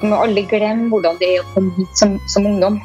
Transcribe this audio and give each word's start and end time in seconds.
Må 0.00 0.16
aldri 0.24 0.46
glemme 0.48 0.88
hvordan 0.92 1.18
det 1.20 1.34
er 1.34 1.42
å 1.42 1.50
komme 1.54 1.74
hit 1.76 1.98
som, 1.98 2.16
som 2.32 2.48
ungdom. 2.48 2.80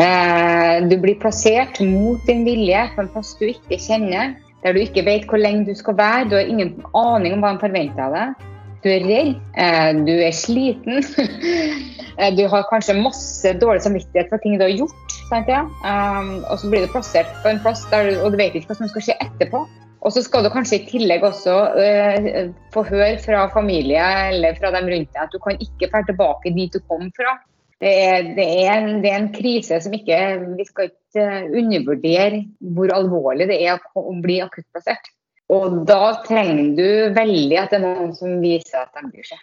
Eh, 0.00 0.82
du 0.88 0.96
blir 1.00 1.16
plassert 1.20 1.80
mot 1.84 2.20
din 2.28 2.44
vilje 2.44 2.82
på 2.94 3.04
en 3.04 3.12
plass 3.12 3.34
du 3.40 3.46
ikke 3.48 3.78
kjenner, 3.80 4.34
der 4.64 4.76
du 4.76 4.82
ikke 4.82 5.04
vet 5.06 5.24
hvor 5.30 5.40
lenge 5.40 5.68
du 5.68 5.76
skal 5.76 5.96
være. 5.98 6.28
Du 6.30 6.36
har 6.36 6.48
ingen 6.48 6.74
aning 6.96 7.36
om 7.36 7.44
hva 7.44 7.54
de 7.56 7.64
forventer 7.64 8.04
av 8.08 8.16
deg. 8.16 8.46
Du 8.84 8.90
er 8.92 9.06
redd, 9.08 9.32
eh, 9.58 9.92
du 10.06 10.14
er 10.16 10.34
sliten. 10.36 11.02
Eh, 12.16 12.30
du 12.32 12.46
har 12.48 12.62
kanskje 12.70 12.94
masse 12.96 13.50
dårlig 13.60 13.82
samvittighet 13.84 14.30
for 14.32 14.40
ting 14.40 14.54
du 14.56 14.62
har 14.64 14.70
gjort. 14.72 15.16
Sant, 15.28 15.50
ja? 15.52 15.66
um, 15.84 16.30
og 16.48 16.62
så 16.62 16.70
blir 16.72 16.86
du 16.86 16.88
plassert 16.88 17.28
på 17.42 17.50
en 17.50 17.60
plass 17.60 17.82
der 17.90 18.14
og 18.22 18.32
du 18.32 18.38
vet 18.40 18.56
ikke 18.56 18.70
hva 18.70 18.76
som 18.78 18.88
skal 18.88 19.04
skje 19.04 19.16
etterpå. 19.20 19.60
Og 20.06 20.14
så 20.14 20.22
skal 20.22 20.46
du 20.46 20.52
kanskje 20.54 20.78
i 20.78 20.86
tillegg 20.86 21.24
også 21.26 21.54
eh, 21.82 22.52
få 22.74 22.84
høre 22.86 23.16
fra 23.18 23.48
familie 23.50 24.04
eller 24.30 24.54
fra 24.58 24.70
dem 24.76 24.86
rundt 24.92 25.10
deg 25.10 25.24
at 25.24 25.34
du 25.34 25.40
kan 25.42 25.58
ikke 25.58 25.90
dra 25.90 26.04
tilbake 26.06 26.52
dit 26.54 26.70
du 26.70 26.78
kom 26.86 27.08
fra. 27.16 27.34
Det 27.82 27.90
er, 27.90 28.28
det, 28.38 28.44
er 28.62 28.70
en, 28.78 29.02
det 29.02 29.10
er, 29.10 29.18
en, 29.18 29.32
krise 29.34 29.76
som 29.84 29.92
ikke 29.92 30.16
Vi 30.56 30.64
skal 30.64 30.86
ikke 30.88 31.26
undervurdere 31.58 32.38
hvor 32.76 32.92
alvorlig 32.94 33.50
det 33.50 33.58
er 33.66 33.82
å 33.98 34.14
bli 34.22 34.38
akuttplassert. 34.44 35.10
Og 35.52 35.82
da 35.90 36.14
trenger 36.24 36.70
du 36.78 36.88
veldig 37.18 37.58
at 37.60 37.74
det 37.74 37.82
er 37.82 37.84
noen 37.84 38.14
som 38.16 38.38
viser 38.42 38.86
at 38.86 38.94
de 38.94 39.10
bryr 39.10 39.26
seg. 39.26 39.42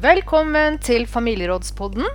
Velkommen 0.00 0.76
til 0.84 1.08
Familierådspodden 1.10 2.06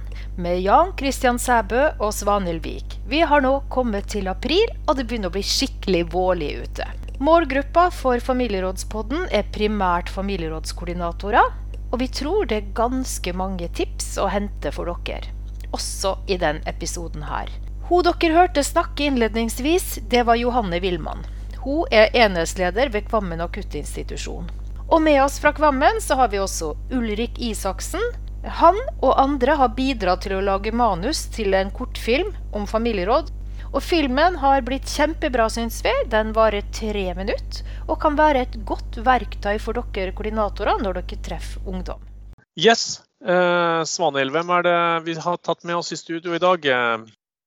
med 0.41 0.61
Jan 0.63 0.93
Kristian 0.97 1.41
Sæbø 1.41 1.89
og 1.99 2.13
Svanhild 2.15 2.63
Vik. 2.63 2.99
Vi 3.09 3.19
har 3.27 3.43
nå 3.43 3.57
kommet 3.73 4.07
til 4.15 4.31
april, 4.31 4.69
og 4.87 4.95
det 4.95 5.09
begynner 5.09 5.33
å 5.33 5.35
bli 5.35 5.43
skikkelig 5.45 6.05
vårlig 6.13 6.53
ute. 6.63 6.87
Målgruppa 7.19 7.91
for 7.95 8.19
Familierådspodden 8.19 9.29
er 9.31 9.45
primært 9.55 10.09
familierådskoordinatorer, 10.11 11.53
og 11.93 12.01
vi 12.01 12.09
tror 12.11 12.43
det 12.49 12.57
er 12.57 12.73
ganske 12.75 13.31
mange 13.31 13.69
tips 13.77 14.17
å 14.19 14.25
hente 14.33 14.73
for 14.75 14.91
dere, 15.07 15.31
også 15.71 16.17
i 16.27 16.35
denne 16.41 16.67
episoden 16.67 17.23
her. 17.23 17.47
Hun 17.87 18.03
dere 18.03 18.33
hørte 18.35 18.65
snakke 18.67 19.07
innledningsvis, 19.07 20.01
det 20.11 20.25
var 20.27 20.41
Johanne 20.41 20.81
Willmann. 20.83 21.23
Hun 21.63 21.87
er 21.87 22.11
enhetsleder 22.11 22.91
ved 22.91 23.07
Kvammen 23.07 23.39
akuttinstitusjon. 23.47 24.51
Og 24.89 25.01
med 25.01 25.21
oss 25.23 25.39
fra 25.39 25.53
Kvammen 25.55 26.03
så 26.03 26.19
har 26.19 26.33
vi 26.35 26.43
også 26.43 26.73
Ulrik 26.91 27.39
Isaksen. 27.39 28.03
Han 28.59 28.75
og 28.99 29.15
andre 29.15 29.55
har 29.55 29.71
bidratt 29.77 30.27
til 30.27 30.35
å 30.35 30.43
lage 30.43 30.75
manus 30.75 31.29
til 31.31 31.55
en 31.55 31.71
kortfilm 31.71 32.35
om 32.51 32.67
familieråd. 32.67 33.31
Og 33.75 33.83
filmen 33.83 34.37
har 34.39 34.61
blitt 34.63 34.87
kjempebra, 34.87 35.49
syns 35.51 35.81
vi. 35.83 35.91
Den 36.07 36.29
varer 36.35 36.63
tre 36.71 37.09
minutter 37.17 37.73
og 37.89 37.99
kan 37.99 38.15
være 38.15 38.45
et 38.45 38.55
godt 38.67 39.01
verktøy 39.03 39.57
for 39.59 39.75
dere 39.75 40.13
koordinatorer 40.15 40.79
når 40.79 41.01
dere 41.01 41.19
treffer 41.25 41.67
ungdom. 41.67 41.99
Yes. 42.55 43.03
Eh, 43.19 43.81
Svanhild, 43.83 44.31
hvem 44.31 44.53
er 44.55 44.63
det 44.63 44.79
vi 45.09 45.17
har 45.19 45.41
tatt 45.43 45.67
med 45.67 45.75
oss 45.81 45.91
i 45.91 45.99
studio 45.99 46.37
i 46.37 46.39
dag? 46.39 46.69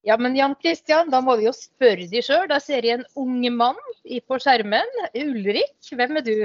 Ja, 0.04 0.18
men 0.20 0.36
Jan 0.36 0.52
Kristian, 0.60 1.08
da 1.08 1.22
må 1.24 1.38
vi 1.40 1.48
jo 1.48 1.54
spørre 1.56 2.04
de 2.12 2.20
sjøl. 2.24 2.44
Da 2.52 2.60
ser 2.60 2.84
jeg 2.84 3.00
en 3.00 3.08
ung 3.16 3.40
mann 3.56 3.80
på 4.04 4.40
skjermen. 4.44 5.00
Ulrik, 5.16 5.78
hvem 5.96 6.20
er 6.20 6.28
du? 6.28 6.36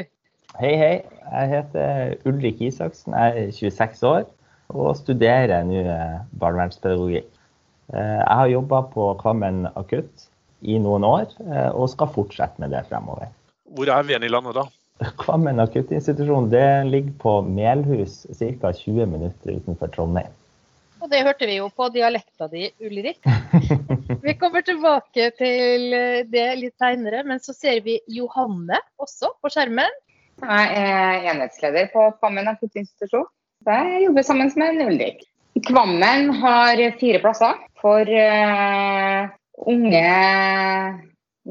Hei, 0.61 0.73
hei. 0.79 0.95
Jeg 1.27 1.53
heter 1.57 2.15
Ulrik 2.29 2.63
Isaksen. 2.63 3.19
Jeg 3.19 3.49
er 3.49 3.55
26 3.59 4.07
år 4.07 4.27
og 4.71 4.95
studerer 4.95 5.67
nå 5.67 5.83
eh, 5.83 6.19
barnevernspedagogikk. 6.39 7.27
Eh, 7.93 8.19
jeg 8.19 8.37
har 8.39 8.49
jobba 8.49 8.81
på 8.93 9.09
Kvammen 9.21 9.67
akutt 9.77 10.29
i 10.65 10.79
noen 10.81 11.05
år, 11.05 11.27
eh, 11.45 11.69
og 11.69 11.91
skal 11.91 12.09
fortsette 12.15 12.61
med 12.63 12.73
det 12.73 12.85
fremover. 12.89 13.29
Hvor 13.73 13.89
er 13.89 14.05
vi 14.07 14.15
i 14.17 14.31
landet 14.31 14.57
da? 14.57 14.65
Kvammen 15.21 15.61
akuttinstitusjon 15.61 16.49
det 16.53 16.67
ligger 16.89 17.13
på 17.21 17.33
Melhus, 17.45 18.23
ca. 18.39 18.71
20 18.73 19.05
minutter 19.11 19.59
utenfor 19.59 19.91
Trondheim. 19.93 20.31
Og 21.03 21.09
det 21.11 21.25
hørte 21.27 21.45
vi 21.49 21.57
jo 21.57 21.67
på 21.67 21.89
dialekta 21.91 22.47
di, 22.47 22.69
Ulrik. 22.79 23.19
Vi 24.23 24.33
kommer 24.39 24.63
tilbake 24.63 25.33
til 25.35 25.91
det 26.31 26.45
litt 26.55 26.77
seinere, 26.79 27.25
men 27.27 27.41
så 27.43 27.51
ser 27.51 27.81
vi 27.83 27.97
Johanne 28.07 28.79
også 29.03 29.33
på 29.43 29.51
skjermen. 29.51 29.97
Jeg 30.39 30.77
er 30.79 31.27
enhetsleder 31.33 31.89
på 31.91 32.05
Kvammen 32.21 32.47
akuttinstitusjon. 32.47 33.27
Jeg 33.67 33.99
jobber 34.05 34.23
sammen 34.23 34.55
med 34.55 34.79
Ulrik. 34.87 35.27
Kvammen 35.67 36.31
har 36.39 36.79
fire 37.01 37.19
plasser 37.19 37.59
for 37.83 38.07
uh, 38.07 39.27
unge 39.67 40.07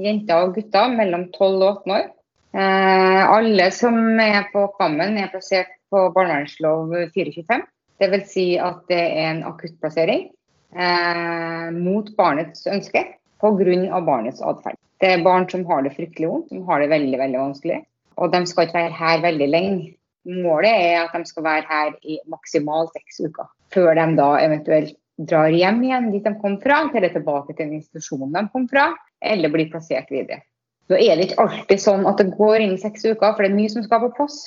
jenter 0.02 0.46
og 0.46 0.56
gutter 0.56 0.96
mellom 0.96 1.28
12 1.34 1.46
og 1.52 1.68
18 1.84 1.96
år. 1.98 2.10
Uh, 2.52 3.22
alle 3.36 3.68
som 3.72 3.96
er 4.20 4.48
på 4.52 4.66
Kammen, 4.78 5.16
er 5.20 5.32
plassert 5.32 5.72
på 5.92 6.08
barnevernslov 6.16 6.92
425. 7.14 7.66
Dvs. 8.02 8.28
Si 8.32 8.46
at 8.58 8.80
det 8.90 9.00
er 9.00 9.28
en 9.30 9.42
akuttplassering 9.46 10.26
uh, 10.74 11.68
mot 11.76 12.08
barnets 12.18 12.66
ønske 12.66 13.04
pga. 13.42 14.00
barnets 14.00 14.42
atferd. 14.42 14.78
Det 15.02 15.16
er 15.16 15.24
barn 15.24 15.48
som 15.50 15.64
har 15.66 15.82
det 15.82 15.96
fryktelig 15.96 16.28
vondt, 16.30 16.48
som 16.48 16.62
har 16.68 16.80
det 16.80 16.92
veldig 16.92 17.18
veldig 17.18 17.40
vanskelig. 17.40 17.80
Og 18.16 18.32
de 18.32 18.44
skal 18.46 18.68
ikke 18.68 18.78
være 18.78 18.98
her 18.98 19.22
veldig 19.22 19.48
lenge. 19.50 19.94
Målet 20.22 20.70
er 20.70 21.00
at 21.02 21.14
de 21.16 21.26
skal 21.26 21.44
være 21.44 21.66
her 21.66 21.94
i 22.06 22.20
maksimalt 22.30 22.92
seks 22.94 23.18
uker. 23.26 23.48
Før 23.74 23.96
de 23.98 24.04
da 24.18 24.28
eventuelt 24.44 24.94
drar 25.28 25.52
hjem 25.52 25.82
igjen 25.86 26.10
dit 26.12 26.24
de 26.24 26.32
kom 26.40 26.58
fra, 26.62 26.84
eller 26.94 27.12
tilbake 27.12 27.54
til 27.54 27.66
den 27.66 27.78
institusjonen 27.80 28.34
de 28.36 28.46
kom 28.54 28.66
fra, 28.70 28.90
eller 29.22 29.52
blir 29.52 29.70
plassert 29.72 30.10
videre. 30.12 30.42
Nå 30.90 30.98
er 30.98 31.16
det 31.16 31.30
ikke 31.30 31.44
alltid 31.46 31.80
sånn 31.80 32.04
at 32.10 32.18
det 32.20 32.34
går 32.34 32.64
inn 32.64 32.74
seks 32.80 33.06
uker, 33.06 33.32
for 33.32 33.44
det 33.44 33.52
er 33.52 33.56
mye 33.56 33.72
som 33.72 33.84
skal 33.86 34.02
på 34.02 34.12
plass. 34.18 34.42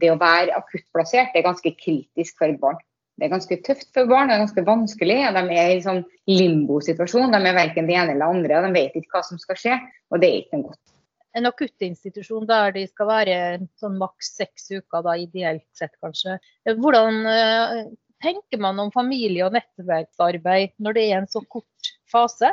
Det 0.00 0.12
å 0.12 0.20
være 0.20 0.54
akuttplassert 0.54 1.34
er 1.34 1.46
ganske 1.46 1.72
kritisk 1.78 2.36
for 2.38 2.52
et 2.52 2.60
barn. 2.60 2.78
Det 3.18 3.26
er 3.26 3.32
ganske 3.34 3.56
tøft 3.66 3.90
for 3.92 4.08
barn, 4.08 4.30
det 4.30 4.36
er 4.36 4.44
ganske 4.44 4.62
vanskelig. 4.64 5.16
De 5.36 5.56
er 5.60 5.72
i 5.74 5.82
sånn 5.84 6.04
limbo-situasjon. 6.30 7.34
De 7.34 7.40
er 7.40 7.56
verken 7.58 7.88
det 7.90 7.98
ene 7.98 8.14
eller 8.14 8.32
andre. 8.32 8.60
og 8.60 8.68
De 8.68 8.78
vet 8.78 8.94
ikke 8.96 9.18
hva 9.18 9.24
som 9.26 9.40
skal 9.40 9.58
skje, 9.60 9.74
og 10.08 10.22
det 10.22 10.30
er 10.30 10.38
ikke 10.44 10.60
noe 10.60 10.70
godt. 10.70 10.94
En 11.36 11.46
akuttinstitusjon 11.46 12.46
der 12.48 12.72
de 12.74 12.86
skal 12.88 13.06
være 13.10 13.34
sånn 13.78 13.98
maks 14.00 14.32
seks 14.38 14.70
uker, 14.72 15.02
da, 15.04 15.18
ideelt 15.20 15.66
sett 15.78 15.92
kanskje. 16.02 16.38
Hvordan 16.70 17.20
uh, 17.26 17.82
tenker 18.22 18.60
man 18.62 18.80
om 18.82 18.92
familie- 18.94 19.46
og 19.46 19.54
nettverksarbeid 19.56 20.74
når 20.78 20.96
det 20.96 21.06
er 21.06 21.20
en 21.20 21.30
så 21.30 21.42
kort 21.48 21.94
fase? 22.10 22.52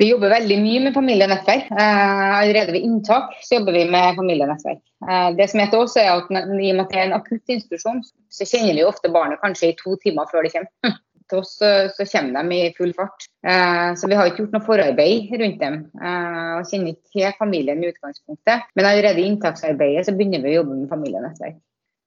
Vi 0.00 0.08
jobber 0.08 0.32
veldig 0.32 0.56
mye 0.62 0.80
med 0.86 0.94
familienettverk. 0.96 1.66
nettverk. 1.68 2.38
allerede 2.40 2.72
ved 2.72 2.86
inntak 2.86 3.34
så 3.44 3.58
jobber 3.58 3.76
vi 3.76 3.84
med 3.84 4.16
familienettverk. 4.16 4.80
nettverk. 4.80 5.36
det 5.36 5.50
som 5.50 5.60
heter 5.60 5.78
også 5.78 6.00
er 6.00 6.10
at 6.14 6.30
I 6.32 6.70
og 6.70 6.76
med 6.76 6.80
at 6.80 6.90
det 6.90 6.98
er 6.98 7.06
en 7.10 7.18
akutt 7.20 7.52
institusjon, 7.52 8.00
så 8.30 8.48
kjenner 8.48 8.74
vi 8.74 8.84
ofte 8.84 9.12
barnet 9.12 9.42
kanskje 9.44 9.68
i 9.68 9.76
to 9.76 9.96
timer 10.00 10.24
før 10.32 10.48
det 10.48 10.52
kommer. 10.56 10.96
til 11.30 11.40
oss 11.40 11.56
så 11.96 12.06
kommer 12.12 12.42
de 12.42 12.58
i 12.58 12.74
full 12.76 12.92
fart. 12.96 13.26
Eh, 13.46 13.94
så 13.96 14.08
vi 14.10 14.18
har 14.18 14.28
ikke 14.28 14.44
gjort 14.44 14.56
noe 14.56 14.66
forarbeid 14.66 15.34
rundt 15.42 15.60
dem. 15.62 15.80
Eh, 16.00 16.52
og 16.58 16.70
kjenner 16.70 16.94
ikke 16.94 17.12
til 17.14 17.38
familien 17.38 17.82
i 17.82 17.90
utgangspunktet. 17.92 18.68
Men 18.74 18.88
allerede 18.88 19.22
i 19.22 19.28
inntaksarbeidet 19.30 20.06
så 20.08 20.16
begynner 20.16 20.42
vi 20.44 20.54
å 20.54 20.60
jobbe 20.60 20.78
med 20.82 20.92
familienettverk. 20.92 21.58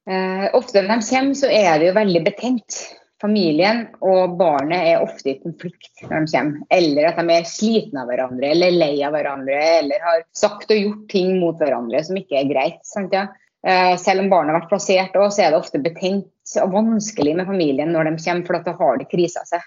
Eh, 0.09 0.49
ofte 0.57 0.81
når 0.83 0.99
de 0.99 1.07
kommer, 1.09 1.37
så 1.39 1.49
er 1.49 1.79
det 1.79 1.89
jo 1.89 1.95
veldig 1.95 2.21
betent. 2.25 2.79
Familien 3.23 3.85
og 4.03 4.33
barnet 4.35 4.89
er 4.89 5.03
ofte 5.03 5.31
i 5.31 5.37
konflikt 5.39 6.01
når 6.03 6.25
de 6.25 6.31
kommer. 6.33 6.65
Eller 6.75 7.07
at 7.07 7.21
de 7.21 7.37
er 7.37 7.47
slitne 7.47 8.03
av 8.03 8.09
hverandre, 8.11 8.49
eller 8.51 8.75
lei 8.75 8.97
av 9.05 9.15
hverandre, 9.15 9.59
eller 9.79 10.03
har 10.03 10.25
sagt 10.35 10.73
og 10.75 10.81
gjort 10.81 11.05
ting 11.13 11.37
mot 11.39 11.61
hverandre 11.61 12.03
som 12.03 12.19
ikke 12.19 12.41
er 12.41 12.49
greit. 12.51 12.81
Sant, 12.87 13.15
ja? 13.15 13.29
Eh, 13.63 13.93
selv 14.01 14.25
om 14.25 14.31
barnet 14.33 14.51
har 14.51 14.59
vært 14.59 14.73
plassert, 14.73 15.15
så 15.15 15.45
er 15.45 15.53
det 15.53 15.61
ofte 15.61 15.79
betent 15.79 16.57
og 16.59 16.73
vanskelig 16.73 17.37
med 17.39 17.47
familien 17.47 17.93
når 17.95 18.09
de 18.09 18.17
kommer, 18.19 18.43
for 18.49 18.65
da 18.65 18.75
har 18.81 18.99
det 18.99 19.07
krisa 19.11 19.45
seg. 19.47 19.63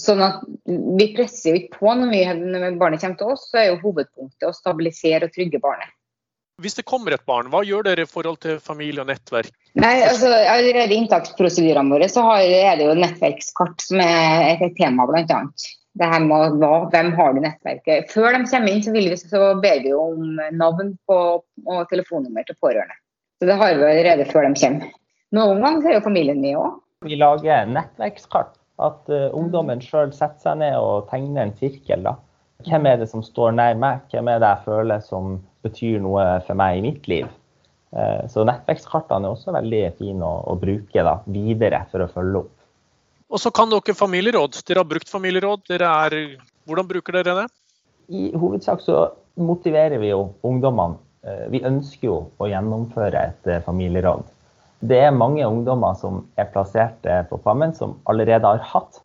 Sånn 0.00 0.24
at 0.26 0.40
Vi 0.66 1.06
presser 1.14 1.52
jo 1.52 1.58
ikke 1.60 1.78
på 1.78 1.92
når, 1.94 2.08
vi, 2.10 2.22
når 2.56 2.78
barnet 2.80 3.04
kommer 3.04 3.20
til 3.20 3.34
oss, 3.34 3.44
så 3.50 3.60
er 3.60 3.68
jo 3.68 3.82
hovedpunktet 3.84 4.48
å 4.48 4.56
stabilisere 4.56 5.28
og 5.28 5.36
trygge 5.36 5.60
barnet. 5.62 5.92
Hvis 6.62 6.76
det 6.78 6.84
kommer 6.86 7.14
et 7.14 7.24
barn, 7.26 7.48
hva 7.50 7.64
gjør 7.66 7.82
dere 7.88 8.04
i 8.04 8.10
forhold 8.10 8.36
til 8.44 8.60
familie 8.62 9.02
og 9.02 9.08
nettverk? 9.10 9.50
Nei, 9.74 9.96
altså 10.06 10.28
Allerede 10.30 10.94
i 10.94 11.00
inntaksprosedyrene 11.02 11.90
våre 11.90 12.06
så 12.10 12.22
er 12.38 12.76
det 12.78 12.86
jo 12.86 12.92
nettverkskart 12.98 13.82
som 13.82 14.02
er 14.04 14.62
et 14.62 14.76
tema, 14.78 15.06
bl.a. 15.10 15.40
Det 15.94 16.10
her 16.10 16.22
med 16.22 16.60
hva, 16.62 16.72
hvem 16.90 17.10
har 17.18 17.34
du 17.34 17.40
nettverket. 17.42 18.10
Før 18.10 18.34
de 18.34 18.44
kommer 18.50 18.70
inn, 18.70 18.82
så, 18.82 18.94
vi, 18.94 19.02
så 19.18 19.40
ber 19.62 19.82
vi 19.82 19.94
om 19.94 20.38
navn 20.54 20.92
på, 21.10 21.18
og 21.42 21.80
telefonnummer 21.90 22.46
til 22.46 22.58
pårørende. 22.62 22.98
Så 23.38 23.50
Det 23.50 23.56
har 23.58 23.74
vi 23.74 23.86
allerede 23.90 24.26
før 24.30 24.46
de 24.46 24.58
kommer. 24.58 24.92
Noen 25.34 25.62
ganger 25.62 25.90
er 25.90 25.96
jo 25.98 26.04
familien 26.06 26.42
med 26.42 26.58
òg. 26.58 26.78
Vi 27.06 27.18
lager 27.18 27.66
nettverkskart. 27.70 28.54
At 28.82 29.06
uh, 29.06 29.30
ungdommen 29.34 29.82
sjøl 29.82 30.10
setter 30.14 30.48
seg 30.48 30.58
ned 30.62 30.74
og 30.82 31.06
tegner 31.10 31.44
en 31.44 31.54
sirkel. 31.58 32.02
da. 32.06 32.16
Hvem 32.66 32.88
er 32.90 32.98
det 32.98 33.06
som 33.10 33.22
står 33.22 33.54
nær 33.54 33.78
meg? 33.78 34.02
Hvem 34.10 34.30
er 34.30 34.42
det 34.42 34.50
jeg 34.50 34.64
føler 34.66 35.02
som 35.02 35.36
betyr 35.64 35.98
noe 36.04 36.26
for 36.46 36.60
meg 36.60 36.78
i 36.78 36.84
mitt 36.84 37.08
liv? 37.10 37.32
Eh, 37.94 38.26
så 38.30 38.42
nettverkskartene 38.46 39.28
er 39.28 39.36
også 39.36 39.54
veldig 39.54 39.82
fine 40.00 40.26
å, 40.26 40.40
å 40.50 40.56
bruke 40.58 41.04
da, 41.06 41.18
videre 41.30 41.84
for 41.92 42.02
å 42.02 42.10
følge 42.10 42.42
opp. 42.42 42.52
Og 43.30 43.40
så 43.42 43.52
kan 43.54 43.70
dere 43.70 43.94
familieråd. 43.96 44.58
Dere 44.66 44.82
har 44.82 44.88
brukt 44.90 45.10
familieråd. 45.10 45.70
Er, 45.78 46.16
hvordan 46.66 46.88
bruker 46.90 47.18
dere 47.20 47.36
det? 47.42 47.46
I 48.14 48.28
hovedsak 48.36 48.82
så 48.84 49.08
motiverer 49.40 50.02
vi 50.02 50.10
jo 50.10 50.26
ungdommene. 50.46 50.98
Eh, 51.24 51.46
vi 51.54 51.62
ønsker 51.66 52.10
jo 52.10 52.16
å 52.42 52.50
gjennomføre 52.50 53.28
et 53.30 53.50
eh, 53.50 53.62
familieråd. 53.66 54.26
Det 54.84 54.98
er 55.06 55.14
mange 55.14 55.46
ungdommer 55.46 55.94
som 55.96 56.24
er 56.36 56.50
plassert 56.52 57.06
på 57.30 57.38
Kvammen, 57.40 57.72
som 57.72 57.94
allerede 58.10 58.44
har 58.44 58.60
hatt 58.68 58.98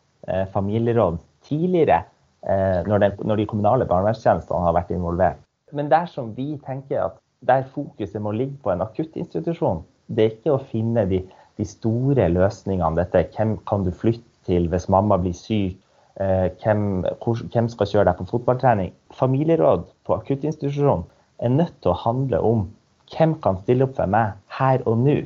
familieråd 0.51 1.21
tidligere, 1.47 2.01
når, 2.43 3.05
de 3.39 3.45
kommunale 3.47 3.87
barnevernstjenestene 3.87 4.65
har 4.65 4.75
vært 4.75 4.91
involvert. 4.91 5.39
Men 5.75 5.91
dersom 5.91 6.33
vi 6.37 6.53
tenker 6.65 7.03
at 7.05 7.19
der 7.47 7.67
fokuset 7.73 8.21
må 8.21 8.33
ligge 8.35 8.57
på 8.63 8.71
en 8.73 8.83
akuttinstitusjon, 8.83 9.83
det 10.09 10.23
er 10.23 10.33
ikke 10.33 10.55
å 10.55 10.63
finne 10.71 11.05
de, 11.09 11.21
de 11.59 11.67
store 11.67 12.27
løsningene. 12.33 12.97
Dette 12.99 13.27
hvem 13.35 13.57
kan 13.69 13.85
du 13.85 13.93
flytte 13.95 14.25
til 14.49 14.67
hvis 14.71 14.89
mamma 14.91 15.19
blir 15.21 15.35
syk, 15.37 15.77
eh, 16.19 16.49
hvem, 16.63 17.05
hvem 17.21 17.69
skal 17.71 17.91
kjøre 17.91 18.09
deg 18.09 18.19
på 18.19 18.29
fotballtrening. 18.33 18.93
Familieråd 19.15 19.87
på 20.07 20.17
akuttinstitusjon 20.17 21.05
er 21.39 21.55
nødt 21.55 21.75
til 21.83 21.93
å 21.93 21.99
handle 22.03 22.41
om 22.43 22.67
hvem 23.13 23.35
kan 23.43 23.59
stille 23.63 23.85
opp 23.87 23.95
for 23.97 24.11
meg 24.11 24.37
her 24.59 24.83
og 24.89 25.03
nå 25.05 25.19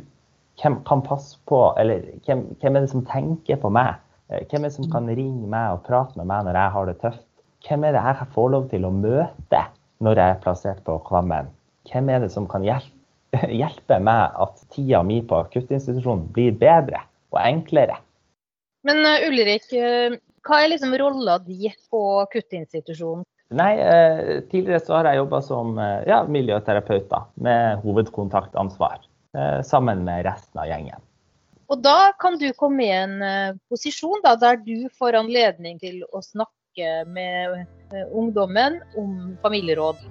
hvem 0.61 0.75
kan 0.85 1.01
passe 1.01 1.39
på, 1.49 1.59
eller 1.81 2.03
hvem, 2.25 2.43
hvem, 2.61 2.75
er 2.75 2.83
det 2.85 2.91
som 2.91 3.05
tenker 3.09 3.57
på 3.59 3.71
meg? 3.73 3.95
Eh, 4.29 4.43
hvem 4.49 4.63
er 4.63 4.69
det 4.69 4.77
som 4.77 4.89
kan 4.91 5.09
ringe 5.09 5.47
meg 5.49 5.77
og 5.77 5.85
prate 5.87 6.19
med 6.19 6.29
meg 6.29 6.45
når 6.45 6.59
jeg 6.59 6.75
har 6.75 6.89
det 6.89 6.97
tøft? 7.01 7.25
Hvem 7.63 7.87
er 7.87 7.95
det 7.95 8.03
jeg 8.03 8.27
får 8.35 8.51
lov 8.53 8.67
til 8.69 8.85
å 8.85 8.91
møte 8.93 9.63
når 10.03 10.19
jeg 10.19 10.35
er 10.35 10.41
plassert 10.43 10.81
på 10.87 10.97
Kvammen? 11.07 11.49
Hvem 11.89 12.11
er 12.11 12.23
det 12.23 12.31
som 12.33 12.47
kan 12.49 12.65
hjelpe, 13.61 13.99
meg 13.99 14.37
at 14.45 14.63
tida 14.73 15.03
mi 15.07 15.21
på 15.25 15.41
akuttinstitusjonen 15.45 16.27
blir 16.35 16.55
bedre 16.59 17.03
og 17.33 17.39
enklere? 17.43 17.97
Men 18.87 18.99
uh, 19.07 19.27
Ulrik, 19.29 19.69
uh, 19.71 20.17
hva 20.43 20.59
er 20.59 20.73
liksom 20.73 20.93
rolla 20.99 21.39
di 21.43 21.71
på 21.91 22.03
akuttinstitusjonen? 22.25 23.25
Nei, 23.53 23.73
uh, 23.79 24.43
Tidligere 24.51 24.83
så 24.83 24.99
har 24.99 25.09
jeg 25.11 25.23
jobba 25.23 25.41
som 25.45 25.79
ja, 26.09 26.23
miljøterapeut 26.27 27.09
da, 27.11 27.25
med 27.39 27.83
hovedkontaktansvar. 27.85 29.03
Eh, 29.37 29.61
sammen 29.61 30.03
med 30.05 30.25
resten 30.27 30.59
av 30.61 30.67
gjengen. 30.69 31.01
Og 31.73 31.79
da 31.81 32.13
kan 32.21 32.35
du 32.37 32.51
komme 32.53 32.85
i 32.85 32.91
en 32.93 33.15
eh, 33.25 33.55
posisjon 33.71 34.21
da, 34.21 34.35
der 34.37 34.59
du 34.61 34.85
får 34.99 35.17
anledning 35.17 35.79
til 35.81 36.03
å 36.13 36.21
snakke 36.21 36.53
med 37.07 37.53
eh, 37.93 38.07
ungdommen 38.11 38.81
om 38.97 39.37
familieråd. 39.41 40.01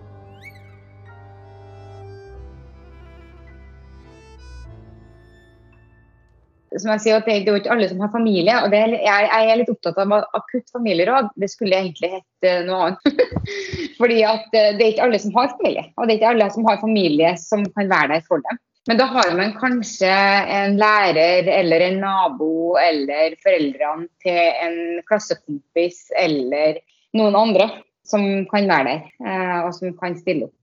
som 6.81 6.88
jeg 6.94 7.03
sier, 7.05 7.19
det, 7.20 7.35
er 7.35 7.50
jo 7.53 7.61
ikke 7.61 7.73
alle 7.75 7.87
som 7.91 8.00
har 8.00 8.09
familie. 8.14 8.55
og 8.64 8.73
er, 8.73 8.94
jeg, 8.97 9.49
er 9.53 9.59
litt 9.61 9.70
opptatt 9.73 9.99
av 10.00 10.14
akutt 10.38 10.70
familieråd. 10.73 11.29
Det 11.37 11.50
skulle 11.53 11.76
egentlig 11.76 12.14
hett 12.14 12.49
noe 12.65 12.87
annet. 12.87 13.26
Fordi 14.00 14.23
at 14.25 14.47
det 14.55 14.79
er 14.79 14.88
ikke 14.88 15.05
alle 15.05 15.20
som 15.20 15.37
har 15.37 15.53
familie. 15.58 15.85
Og 15.99 16.08
det 16.08 16.15
er 16.15 16.20
ikke 16.20 16.32
alle 16.32 16.49
som 16.55 16.69
har 16.70 16.81
familie 16.81 17.35
som 17.41 17.67
kan 17.76 17.93
være 17.93 18.15
der 18.15 18.25
for 18.25 18.41
dem. 18.49 18.61
Men 18.90 18.99
da 18.99 19.06
har 19.14 19.34
man 19.38 19.52
kanskje 19.55 20.11
en 20.11 20.75
lærer 20.81 21.46
eller 21.61 21.84
en 21.87 22.00
nabo 22.02 22.75
eller 22.82 23.37
foreldrene 23.44 24.08
til 24.25 24.40
en 24.67 24.79
klassekompis 25.06 26.08
eller 26.19 26.81
noen 27.14 27.38
andre 27.38 27.69
som 28.06 28.25
kan 28.50 28.67
være 28.67 28.88
der, 28.88 29.05
eh, 29.23 29.58
og 29.62 29.70
som 29.76 29.94
kan 30.00 30.17
stille 30.19 30.49
opp. 30.49 30.56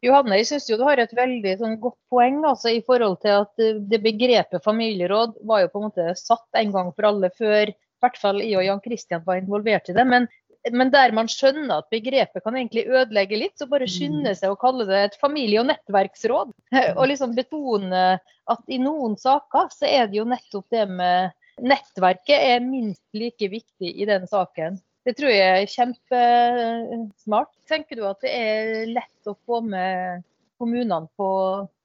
Johanne, 0.00 0.38
jeg 0.38 0.46
synes 0.46 0.68
jo 0.70 0.78
du 0.78 0.84
har 0.86 1.00
et 1.02 1.12
veldig 1.12 1.56
sånn, 1.58 1.76
godt 1.82 1.98
poeng 2.12 2.38
altså, 2.46 2.70
i 2.70 2.84
forhold 2.86 3.18
til 3.24 3.34
at 3.42 3.64
det 3.90 3.98
begrepet 4.04 4.64
familieråd 4.64 5.34
var 5.44 5.64
jo 5.64 5.70
på 5.72 5.80
en 5.80 5.88
måte 5.88 6.12
satt 6.16 6.60
en 6.60 6.72
gang 6.74 6.92
for 6.94 7.08
alle 7.10 7.32
før 7.34 7.72
i 7.74 8.04
hvert 8.04 8.20
fall 8.20 8.38
jeg 8.44 8.54
og 8.60 8.62
Jan 8.62 8.82
Kristian 8.84 9.24
var 9.26 9.40
involvert 9.40 9.90
i 9.90 9.96
det. 9.96 10.04
Men 10.06 10.28
men 10.74 10.90
der 10.92 11.12
man 11.16 11.28
skjønner 11.30 11.80
at 11.80 11.90
begrepet 11.92 12.42
kan 12.44 12.56
egentlig 12.58 12.86
ødelegge 12.90 13.38
litt, 13.40 13.54
så 13.58 13.68
bare 13.70 13.86
mm. 13.88 13.92
skynde 13.94 14.34
seg 14.36 14.52
å 14.52 14.58
kalle 14.60 14.86
det 14.88 15.02
et 15.04 15.18
familie- 15.20 15.62
og 15.62 15.68
nettverksråd. 15.70 16.54
Og 16.96 17.04
liksom 17.10 17.36
betone 17.36 18.02
at 18.18 18.72
i 18.72 18.80
noen 18.82 19.16
saker 19.20 19.70
så 19.74 19.88
er 19.88 20.10
det 20.10 20.20
jo 20.20 20.28
nettopp 20.28 20.66
det 20.74 20.86
med 20.90 21.34
Nettverket 21.58 22.38
er 22.38 22.60
minst 22.62 23.02
like 23.18 23.48
viktig 23.50 23.88
i 23.90 24.06
den 24.06 24.28
saken. 24.30 24.76
Det 25.02 25.16
tror 25.18 25.32
jeg 25.32 25.62
er 25.64 25.72
kjempesmart. 25.72 27.50
Tenker 27.66 27.98
du 27.98 28.04
at 28.06 28.20
det 28.22 28.30
er 28.30 28.70
lett 28.92 29.30
å 29.30 29.34
få 29.48 29.58
med 29.66 30.22
kommunene 30.60 31.08
på, 31.18 31.30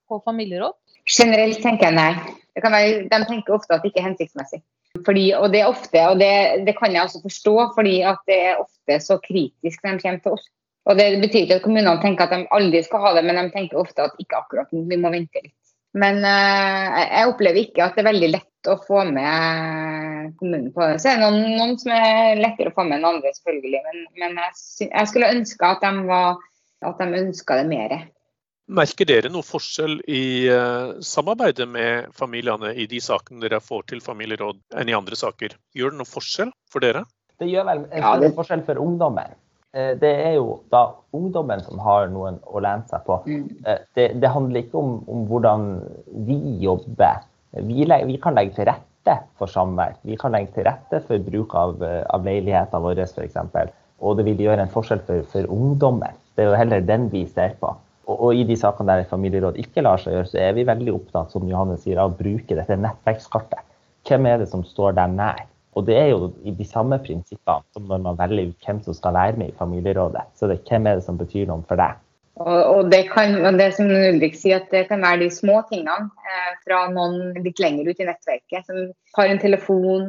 på 0.09 0.19
familieråd? 0.25 0.75
Generelt 1.09 1.61
tenker 1.63 1.89
jeg 1.89 1.97
nei. 1.97 2.11
Være, 2.53 3.07
de 3.09 3.19
tenker 3.25 3.55
ofte 3.55 3.73
at 3.73 3.81
det 3.81 3.91
ikke 3.91 4.03
er 4.03 4.09
hensiktsmessig. 4.11 4.61
Fordi, 5.05 5.25
og 5.37 5.51
det 5.53 5.61
er 5.61 5.71
ofte, 5.71 6.01
og 6.09 6.19
det, 6.21 6.33
det, 6.67 6.75
kan 6.77 6.93
jeg 6.93 7.05
også 7.05 7.23
forstå, 7.23 7.55
fordi 7.75 7.95
at 8.07 8.21
det 8.29 8.39
er 8.49 8.61
ofte 8.61 8.99
så 9.03 9.19
kritisk 9.23 9.83
når 9.83 9.97
de 9.97 10.05
kommer 10.05 10.23
til 10.23 10.37
oss. 10.37 10.47
Og 10.83 10.97
Det 10.99 11.05
betyr 11.21 11.45
ikke 11.45 11.59
at 11.61 11.65
kommunene 11.65 11.99
tenker 12.03 12.27
at 12.27 12.33
de 12.35 12.47
aldri 12.51 12.81
skal 12.83 13.03
ha 13.05 13.13
det, 13.15 13.23
men 13.27 13.39
de 13.39 13.51
tenker 13.53 13.79
ofte 13.79 14.03
at 14.03 14.17
ikke 14.19 14.41
akkurat 14.41 14.73
nå, 14.75 14.83
vi 14.89 14.99
må 14.99 15.13
vente 15.13 15.43
litt. 15.43 15.55
Men 15.93 16.23
uh, 16.25 17.01
jeg 17.03 17.29
opplever 17.29 17.61
ikke 17.61 17.83
at 17.85 17.95
det 17.95 18.01
er 18.01 18.09
veldig 18.09 18.29
lett 18.33 18.69
å 18.71 18.79
få 18.81 19.03
med 19.05 20.33
kommunen 20.39 20.71
på 20.73 20.87
det. 20.89 20.97
Så 21.01 21.11
er 21.11 21.19
det 21.19 21.27
noen, 21.27 21.53
noen 21.59 21.77
som 21.79 21.93
er 21.93 22.41
lettere 22.41 22.71
å 22.71 22.75
få 22.75 22.85
med 22.87 22.97
enn 22.97 23.09
andre, 23.11 23.33
selvfølgelig. 23.37 23.81
Men, 23.85 24.01
men 24.23 24.41
jeg, 24.41 24.57
jeg, 24.87 25.11
skulle 25.11 25.31
ønske 25.35 25.69
at 25.69 25.85
de, 25.85 25.91
var, 26.09 26.41
de 26.81 27.09
ønska 27.21 27.59
det 27.61 27.67
mer. 27.69 27.95
Merker 28.71 29.03
dere 29.03 29.27
noe 29.27 29.43
forskjell 29.43 29.97
i 30.07 30.47
uh, 30.47 30.95
samarbeidet 31.03 31.65
med 31.67 32.13
familiene 32.15 32.71
i 32.79 32.85
de 32.87 33.01
sakene 33.03 33.43
dere 33.43 33.59
får 33.59 33.89
til 33.91 33.99
familieråd 34.03 34.61
enn 34.79 34.91
i 34.91 34.95
andre 34.95 35.19
saker? 35.19 35.57
Gjør 35.75 35.91
det 35.91 35.99
noe 35.99 36.07
forskjell 36.07 36.53
for 36.71 36.85
dere? 36.85 37.03
Det 37.43 37.49
gjør 37.51 37.67
vel 37.67 37.83
en 37.89 38.05
ja, 38.05 38.13
det... 38.21 38.31
forskjell 38.37 38.63
for 38.63 38.79
ungdommen. 38.79 39.35
Uh, 39.75 39.91
det 39.99 40.13
er 40.29 40.37
jo 40.37 40.61
da 40.71 40.85
ungdommen 41.11 41.65
som 41.67 41.83
har 41.83 42.07
noen 42.13 42.39
å 42.47 42.63
lene 42.63 42.87
seg 42.87 43.03
på. 43.03 43.19
Mm. 43.27 43.45
Uh, 43.67 43.77
det, 43.99 44.07
det, 44.23 44.31
handler 44.31 44.63
ikke 44.63 44.79
om, 44.79 44.97
om 45.11 45.27
hvordan 45.27 45.69
vi 46.23 46.39
jobber. 46.63 47.27
Vi, 47.67 47.83
vi, 47.83 48.19
kan 48.23 48.39
legge 48.39 48.55
til 48.61 48.71
rette 48.71 49.19
for 49.35 49.51
samvær. 49.51 49.99
Vi 50.07 50.15
kan 50.15 50.31
legge 50.31 50.55
til 50.55 50.69
rette 50.71 51.03
for 51.03 51.19
bruk 51.27 51.51
av, 51.59 51.83
av 51.83 52.23
leiligheten 52.23 52.87
vår 52.87 53.03
f.eks. 53.09 53.41
Og 53.99 54.15
det 54.17 54.31
vil 54.31 54.47
gjøre 54.47 54.63
en 54.63 54.71
forskjell 54.71 55.03
for, 55.03 55.27
for 55.35 55.51
ungdommen. 55.51 56.15
Det 56.33 56.45
er 56.45 56.53
jo 56.53 56.61
heller 56.63 56.87
den 56.87 57.11
vi 57.11 57.27
ser 57.27 57.59
på. 57.59 57.75
Og, 58.03 58.15
og, 58.17 58.29
i 58.35 58.43
de 58.47 58.57
sakene 58.59 58.99
der 58.99 59.07
familieråd 59.09 59.57
ikke 59.61 59.83
lar 59.85 60.01
seg 60.01 60.17
gjøre, 60.17 60.29
så 60.33 60.39
er 60.43 60.55
vi 60.57 60.67
veldig 60.67 60.93
opptatt 60.93 61.31
som 61.31 61.47
Johanne 61.47 61.77
sier, 61.79 62.01
av 62.01 62.11
å 62.11 62.17
bruke 62.19 62.57
dette 62.57 62.77
nettverkskartet. 62.79 63.63
Hvem 64.07 64.27
er 64.27 64.41
det 64.41 64.49
som 64.51 64.65
står 64.67 64.97
der 64.97 65.11
nær? 65.13 65.45
Og 65.73 65.87
det 65.87 65.95
er 65.97 66.09
jo 66.11 66.27
de 66.43 66.65
samme 66.67 66.99
prinsippene 67.01 67.63
som 67.73 67.85
når 67.89 68.01
man 68.03 68.17
velger 68.19 68.51
ut 68.51 68.67
hvem 68.67 68.81
som 68.85 68.97
skal 68.97 69.15
være 69.15 69.39
med 69.39 69.53
i 69.53 69.57
familierådet. 69.57 70.27
Så 70.37 70.49
det 70.49 70.59
er 70.59 70.67
hvem 70.67 70.89
er 70.89 70.99
det 70.99 71.05
som 71.07 71.17
betyr 71.17 71.47
noe 71.49 71.65
for 71.69 71.79
deg? 71.79 71.95
Og, 72.41 72.59
og 72.65 72.89
det, 72.89 73.03
kan, 73.13 73.35
det 73.57 73.69
som 73.77 73.89
Ulrik 73.93 74.35
sier, 74.37 74.61
at 74.61 74.71
det 74.73 74.87
kan 74.89 75.03
være 75.05 75.21
de 75.21 75.29
små 75.33 75.59
tingene 75.69 76.09
eh, 76.25 76.53
fra 76.65 76.87
noen 76.89 77.37
litt 77.45 77.61
lenger 77.61 77.91
ut 77.91 78.01
i 78.01 78.07
nettverket, 78.09 78.65
som 78.65 78.87
har 79.17 79.29
en 79.29 79.41
telefon, 79.41 80.07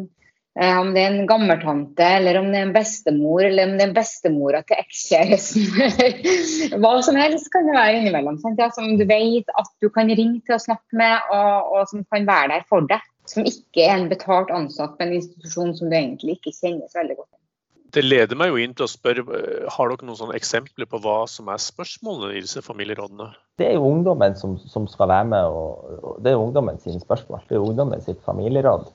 om 0.55 0.93
det 0.95 1.03
er 1.03 1.11
en 1.11 1.27
gammeltante, 1.27 2.07
eller 2.21 2.39
om 2.39 2.53
det 2.53 2.61
er 2.61 2.69
en 2.69 2.75
bestemor, 2.77 3.43
eller 3.43 3.67
om 3.67 3.73
det 3.75 3.83
er 3.83 3.89
en 3.91 3.97
bestemora 3.97 4.61
til 4.63 4.79
ekskjæresten. 4.79 5.65
Hva 6.83 6.93
som 7.03 7.19
helst 7.19 7.51
kan 7.51 7.67
det 7.67 7.75
være 7.75 7.99
innimellom. 7.99 8.39
Sant? 8.39 8.63
Ja, 8.63 8.71
som 8.75 8.95
du 9.01 9.03
vet 9.09 9.51
at 9.59 9.73
du 9.83 9.91
kan 9.91 10.13
ringe 10.13 10.39
til 10.47 10.55
å 10.55 10.63
snakke 10.63 11.01
med, 11.01 11.27
og, 11.35 11.75
og, 11.75 11.91
som 11.91 12.07
kan 12.07 12.31
være 12.31 12.53
der 12.55 12.69
for 12.71 12.87
deg. 12.87 13.03
Som 13.27 13.49
ikke 13.49 13.83
er 13.83 13.97
en 13.97 14.11
betalt 14.11 14.53
ansatt 14.55 14.99
på 14.99 15.07
en 15.07 15.17
institusjon 15.17 15.73
som 15.75 15.91
du 15.91 15.97
egentlig 15.97 16.37
ikke 16.37 16.53
kjenner 16.53 16.87
så 16.93 17.01
veldig 17.01 17.19
godt. 17.23 17.31
Det 17.95 18.03
leder 18.03 18.39
meg 18.39 18.51
jo 18.51 18.59
inn 18.59 18.73
til 18.75 18.87
å 18.87 18.91
spørre, 18.91 19.23
eh, 19.39 19.67
Har 19.71 19.91
dere 19.91 20.07
noen 20.07 20.19
sånne 20.19 20.39
eksempler 20.39 20.87
på 20.91 20.99
hva 21.03 21.23
som 21.31 21.51
er 21.51 21.63
spørsmålene 21.63 22.35
i 22.35 22.43
disse 22.43 22.63
familierådene? 22.63 23.33
Det 23.59 23.69
er 23.71 23.79
jo 23.79 23.87
ungdommen 23.91 24.35
som, 24.39 24.59
som 24.71 24.87
skal 24.91 25.11
være 25.11 25.31
med, 25.31 25.47
og, 25.47 26.03
og 26.03 26.19
det 26.23 26.35
er 26.35 26.43
ungdommen 26.43 26.79
sine 26.83 27.03
spørsmål. 27.03 27.43
Det 27.49 27.59
er 27.59 27.65
ungdommen 27.65 28.03
sitt 28.05 28.23
familieråd. 28.27 28.91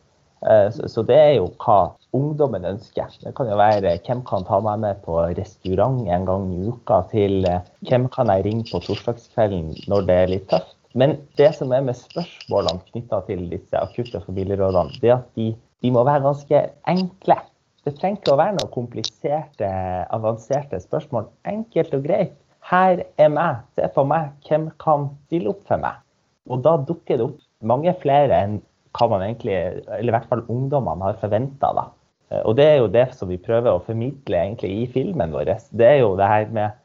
Eh, 0.48 0.72
så 0.72 1.04
det 1.04 1.18
er 1.20 1.34
jo 1.38 1.50
hva 1.60 1.96
ungdommen 2.16 2.66
ønsker. 2.68 3.12
Det 3.24 3.34
kan 3.38 3.50
jo 3.52 3.58
være 3.60 3.98
hvem 4.06 4.24
kan 4.28 4.46
ta 4.48 4.60
meg 4.64 4.82
med 4.84 5.02
på 5.06 5.20
restaurant 5.38 6.02
en 6.08 6.28
gang 6.28 6.50
i 6.56 6.62
uka, 6.72 7.02
til 7.12 7.46
eh, 7.50 7.66
hvem 7.90 8.08
kan 8.14 8.32
jeg 8.32 8.46
ringe 8.48 8.68
på 8.70 8.82
torsdagskvelden 8.86 9.74
når 9.92 10.08
det 10.08 10.20
er 10.24 10.34
litt 10.34 10.50
tøft. 10.52 10.76
Men 10.98 11.20
det 11.38 11.52
som 11.58 11.72
er 11.76 11.84
med 11.86 11.98
spørsmålene 12.00 12.82
knytta 12.88 13.22
til 13.28 13.46
disse 13.52 13.78
akutte 13.78 14.24
familierådene, 14.24 14.96
det 15.04 15.12
er 15.12 15.20
at 15.20 15.28
de, 15.38 15.52
de, 15.84 15.92
må 15.94 16.04
være 16.08 16.26
ganske 16.26 16.64
enkle. 16.90 17.38
Det 17.86 17.94
trenger 18.00 18.20
ikke 18.20 18.34
å 18.34 18.40
være 18.40 18.56
noen 18.58 18.72
kompliserte, 18.74 19.70
avanserte 20.16 20.80
spørsmål. 20.82 21.30
Enkelt 21.48 21.94
og 21.96 22.08
greit. 22.08 22.34
Her 22.70 23.04
er 23.22 23.30
meg, 23.32 23.62
se 23.78 23.86
på 23.94 24.04
meg, 24.08 24.34
hvem 24.48 24.68
kan 24.82 25.08
stille 25.28 25.54
opp 25.54 25.62
for 25.70 25.82
meg? 25.82 26.02
Og 26.50 26.66
da 26.66 26.76
dukker 26.82 27.20
det 27.20 27.28
opp 27.28 27.38
mange 27.70 27.94
flere 28.02 28.42
enn 28.44 28.58
hva 28.98 29.08
man 29.12 29.24
egentlig, 29.26 29.56
eller 29.86 30.12
i 30.12 30.16
hvert 30.16 30.30
fall 30.32 30.46
ungdommene, 30.50 31.06
har 31.10 31.22
forventa. 31.22 31.72
Eh, 32.30 32.42
og 32.44 32.58
det 32.60 32.68
er 32.68 32.78
jo 32.82 32.92
det 32.94 33.08
som 33.18 33.30
vi 33.32 33.40
prøver 33.42 33.72
å 33.74 33.84
formidle 33.86 34.44
egentlig 34.44 34.72
i 34.84 34.88
filmen 34.94 35.34
vår. 35.36 35.54
Det 35.72 35.88
er 35.88 36.02
jo 36.04 36.16
det 36.20 36.30
her 36.30 36.54
med 36.56 36.78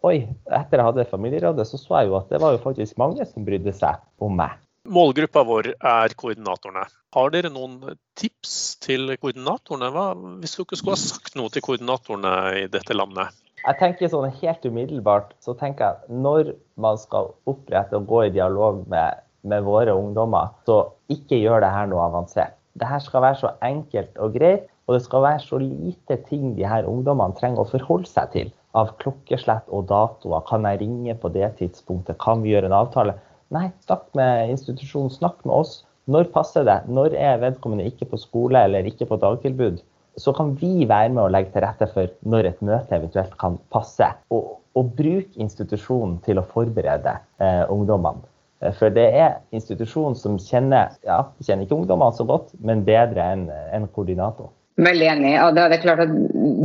Oi, 0.00 0.22
etter 0.48 0.80
jeg 0.80 0.86
hadde 0.86 1.04
familierådet, 1.10 1.66
så 1.68 1.76
så 1.76 1.98
jeg 1.98 2.08
jo 2.08 2.14
at 2.16 2.30
det 2.32 2.38
var 2.40 2.54
jo 2.54 2.62
faktisk 2.62 2.96
mange 2.96 3.20
som 3.28 3.44
brydde 3.44 3.74
seg 3.76 4.00
om 4.24 4.32
meg. 4.32 4.54
Målgruppa 4.88 5.42
vår 5.44 5.74
er 5.76 6.14
koordinatorene. 6.16 6.86
Har 7.12 7.32
dere 7.34 7.50
noen 7.52 7.98
tips 8.16 8.54
til 8.80 9.12
koordinatorene? 9.20 9.90
Hva, 9.92 10.06
hvis 10.40 10.56
dere 10.56 10.78
skulle 10.80 10.96
ha 10.96 11.02
sagt 11.02 11.36
noe 11.36 11.52
til 11.52 11.66
koordinatorene 11.66 12.32
i 12.62 12.64
dette 12.72 12.96
landet? 12.96 13.36
Jeg 13.60 13.76
tenker 13.76 14.08
sånn 14.08 14.32
Helt 14.40 14.64
umiddelbart 14.64 15.34
så 15.44 15.52
tenker 15.60 15.84
jeg 15.84 16.20
når 16.24 16.54
man 16.80 16.96
skal 17.00 17.34
opprette 17.50 18.00
og 18.00 18.08
gå 18.08 18.22
i 18.24 18.32
dialog 18.32 18.86
med 18.88 19.20
med 19.42 19.64
våre 19.66 19.94
ungdommer, 19.96 20.52
så 20.66 20.82
ikke 21.12 21.38
gjør 21.40 21.64
det 21.64 21.72
her 21.74 21.88
noe 21.90 22.04
avansert. 22.06 22.56
Det 22.78 22.86
her 22.88 23.02
skal 23.02 23.24
være 23.24 23.38
så 23.40 23.50
enkelt 23.66 24.18
og 24.22 24.36
greit, 24.36 24.68
og 24.86 24.96
det 24.96 25.04
skal 25.04 25.22
være 25.22 25.42
så 25.44 25.58
lite 25.62 26.16
ting 26.26 26.54
de 26.56 26.66
her 26.66 26.86
ungdommene 26.88 27.36
trenger 27.38 27.62
å 27.62 27.70
forholde 27.70 28.10
seg 28.10 28.32
til. 28.34 28.48
Av 28.74 28.92
klokkeslett 29.02 29.66
og 29.74 29.88
datoer. 29.90 30.42
Kan 30.46 30.66
jeg 30.66 30.80
ringe 30.82 31.14
på 31.18 31.30
det 31.34 31.48
tidspunktet? 31.58 32.18
Kan 32.22 32.42
vi 32.44 32.52
gjøre 32.52 32.70
en 32.70 32.76
avtale? 32.78 33.16
Nei, 33.54 33.68
snakk 33.86 34.08
med 34.18 34.52
institusjonen, 34.52 35.10
snakk 35.10 35.42
med 35.44 35.56
oss. 35.56 35.72
Når 36.10 36.30
passer 36.34 36.66
det? 36.66 36.78
Når 36.90 37.14
er 37.18 37.40
vedkommende 37.42 37.86
ikke 37.90 38.08
på 38.12 38.18
skole 38.18 38.62
eller 38.66 38.86
ikke 38.86 39.06
på 39.10 39.18
dagtilbud? 39.22 39.82
Så 40.18 40.34
kan 40.34 40.54
vi 40.58 40.86
være 40.90 41.10
med 41.14 41.22
å 41.24 41.30
legge 41.30 41.52
til 41.54 41.64
rette 41.64 41.86
for 41.90 42.10
når 42.26 42.50
et 42.50 42.62
møte 42.66 42.98
eventuelt 42.98 43.34
kan 43.42 43.58
passe. 43.74 44.10
Og, 44.34 44.56
og 44.78 44.94
bruk 44.98 45.38
institusjonen 45.38 46.18
til 46.26 46.42
å 46.42 46.46
forberede 46.50 47.14
eh, 47.42 47.62
ungdommene. 47.70 48.26
Eh, 48.64 48.72
for 48.76 48.92
det 48.94 49.08
er 49.16 49.38
institusjonen 49.56 50.16
som 50.18 50.38
kjenner, 50.40 50.96
ja, 51.06 51.22
kjenner 51.44 51.66
ikke 51.66 51.78
ungdommene 51.80 52.16
så 52.16 52.26
godt, 52.28 52.54
men 52.60 52.84
bedre 52.86 53.28
enn 53.34 53.46
en 53.50 53.86
koordinator. 53.94 54.52
Veldig 54.80 55.06
enig. 55.12 55.34
og 55.42 55.54
det 55.56 55.64
er 55.66 55.82
klart 55.82 56.02
at 56.06 56.12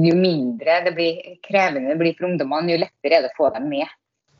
Jo 0.05 0.15
mindre 0.15 0.79
det 0.85 0.93
blir 0.95 1.37
krevende 1.43 1.91
det 1.91 1.99
blir 1.99 2.15
for 2.17 2.29
ungdommene, 2.29 2.71
jo 2.71 2.81
lettere 2.83 3.17
er 3.17 3.25
det 3.25 3.31
å 3.33 3.37
få 3.37 3.49
dem 3.55 3.69
med. 3.69 3.87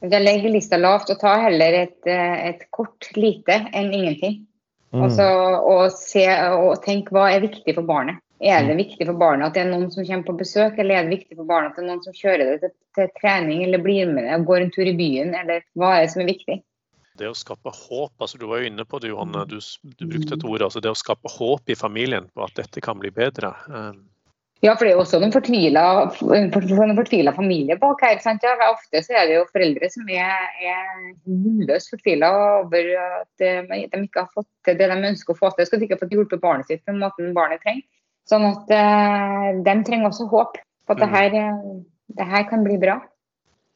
Jeg 0.05 0.21
legger 0.21 0.53
lista 0.53 0.77
lavt 0.77 1.09
og 1.09 1.19
ta 1.19 1.37
heller 1.41 1.73
et, 1.73 1.97
eh, 2.05 2.49
et 2.49 2.67
kort 2.71 3.07
lite 3.15 3.57
enn 3.73 3.93
ingenting. 3.93 4.45
Mm. 4.93 5.01
Altså, 5.07 5.25
og, 5.65 5.91
se, 5.91 6.27
og 6.55 6.83
tenk 6.85 7.09
hva 7.11 7.31
er 7.33 7.43
viktig 7.43 7.73
for 7.75 7.87
barnet. 7.87 8.21
Er 8.43 8.67
det 8.67 8.75
mm. 8.75 8.81
viktig 8.83 9.07
for 9.07 9.17
barnet 9.17 9.47
at 9.47 9.55
det 9.55 9.63
er 9.63 9.71
noen 9.71 9.89
som 9.91 10.05
kommer 10.05 10.27
på 10.27 10.37
besøk, 10.43 10.77
eller 10.77 10.95
er 10.95 11.07
det 11.07 11.17
viktig 11.17 11.37
for 11.39 11.47
barnet 11.47 11.71
at 11.71 11.79
det 11.79 11.85
er 11.85 11.89
noen 11.89 12.03
som 12.03 12.15
kjører 12.15 12.51
det 12.51 12.55
til, 12.61 12.73
til 12.99 13.11
trening, 13.19 13.63
eller 13.65 13.83
blir 13.83 14.11
med 14.11 14.29
og 14.35 14.47
går 14.51 14.65
en 14.65 14.73
tur 14.75 14.85
i 14.85 14.95
byen, 14.95 15.33
eller 15.39 15.63
hva 15.79 15.95
er 15.95 16.05
det 16.05 16.13
som 16.13 16.23
er 16.23 16.31
viktig? 16.31 16.59
Det 17.19 17.29
å 17.31 17.37
skape 17.37 17.71
håp, 17.71 18.13
altså 18.19 18.39
Du 18.41 18.47
var 18.49 18.61
jo 18.61 18.71
inne 18.71 18.85
på 18.87 18.99
det, 18.99 19.11
Johanne. 19.11 19.45
Du, 19.49 19.57
du 19.59 20.03
brukte 20.09 20.35
et 20.37 20.43
ord. 20.47 20.65
altså 20.65 20.81
Det 20.83 20.91
å 20.91 20.97
skape 20.97 21.31
håp 21.31 21.71
i 21.71 21.77
familien 21.79 22.27
på 22.33 22.45
at 22.45 22.55
dette 22.59 22.83
kan 22.83 22.99
bli 23.01 23.11
bedre. 23.15 23.53
Um. 23.69 24.03
Ja, 24.63 24.73
for 24.73 24.87
det 24.87 24.93
er 24.93 24.95
jo 24.95 25.03
også 25.03 25.19
noen 25.21 25.33
fortvila, 25.35 27.33
familie 27.35 27.75
bak 27.77 28.01
her. 28.05 28.17
sant? 28.23 28.45
Ja, 28.45 28.69
ofte 28.71 29.01
så 29.03 29.17
er 29.19 29.27
det 29.27 29.35
jo 29.35 29.43
foreldre 29.51 29.89
som 29.93 30.07
er, 30.09 30.47
er 30.63 30.85
nulløst 31.27 31.91
fortvila 31.93 32.31
over 32.61 32.87
at 33.03 33.43
de 33.43 34.01
ikke 34.05 34.23
har 34.23 34.31
fått 34.31 34.49
til 34.65 34.79
det 34.79 34.87
de 34.89 35.11
ønsker 35.11 35.35
å 35.35 35.39
få 35.41 35.51
til. 35.53 35.67
Skal 35.67 35.81
de 35.81 35.89
ikke 35.89 35.99
ha 35.99 36.03
fått 36.05 36.15
hjulpet 36.15 36.41
barnet 36.41 36.71
sitt 36.71 36.85
på 36.85 36.93
den 36.93 37.03
måten 37.03 37.35
barnet 37.35 37.61
trenger. 37.65 37.83
Sånn 38.25 38.47
at 38.47 38.71
uh, 38.73 39.49
de 39.67 39.75
trenger 39.85 40.09
også 40.09 40.25
håp 40.31 40.57
på 40.57 40.95
at 40.95 41.03
det 41.03 41.11
mm. 41.11 41.17
her, 41.19 41.35
det 42.17 42.29
her 42.31 42.47
kan 42.49 42.65
bli 42.65 42.79
bra. 42.81 42.97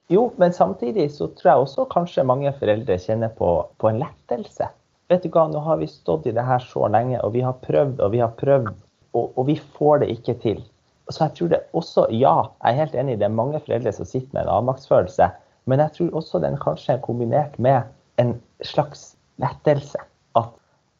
Jo, 0.09 0.31
men 0.41 0.53
samtidig 0.53 1.11
så 1.13 1.27
tror 1.37 1.49
jeg 1.51 1.63
også 1.63 1.85
kanskje 1.91 2.25
mange 2.25 2.49
foreldre 2.57 2.95
kjenner 2.97 3.29
på, 3.37 3.49
på, 3.77 3.89
en 3.91 3.99
lettelse. 4.01 4.65
Vet 5.09 5.25
du 5.25 5.29
hva, 5.29 5.43
Nå 5.51 5.61
har 5.61 5.77
vi 5.77 5.89
stått 5.89 6.25
i 6.25 6.33
det 6.33 6.45
her 6.45 6.63
så 6.65 6.87
lenge, 6.89 7.19
og 7.21 7.35
vi 7.35 7.43
har 7.45 7.59
prøvd 7.61 8.01
og 8.01 8.15
vi 8.15 8.23
har 8.23 8.33
prøvd, 8.39 8.71
og, 9.13 9.27
og 9.37 9.45
vi 9.45 9.59
får 9.77 10.01
det 10.01 10.09
ikke 10.15 10.35
til. 10.41 10.63
Så 11.09 11.27
jeg 11.27 11.35
tror 11.37 11.51
det 11.53 11.61
også, 11.77 12.07
ja, 12.13 12.33
jeg 12.57 12.73
er 12.73 12.79
helt 12.81 12.97
enig, 12.97 13.19
det 13.21 13.29
er 13.29 13.37
mange 13.37 13.61
foreldre 13.61 13.93
som 13.93 14.09
sitter 14.09 14.33
med 14.33 14.43
en 14.47 14.51
avmaktsfølelse. 14.57 15.29
Men 15.69 15.85
jeg 15.85 15.95
tror 15.99 16.19
også 16.23 16.41
den 16.41 16.57
kanskje 16.61 16.95
er 16.95 17.05
kombinert 17.05 17.61
med 17.61 17.85
en 18.21 18.35
slags 18.65 19.11
lettelse. 19.41 20.01
At 20.41 20.51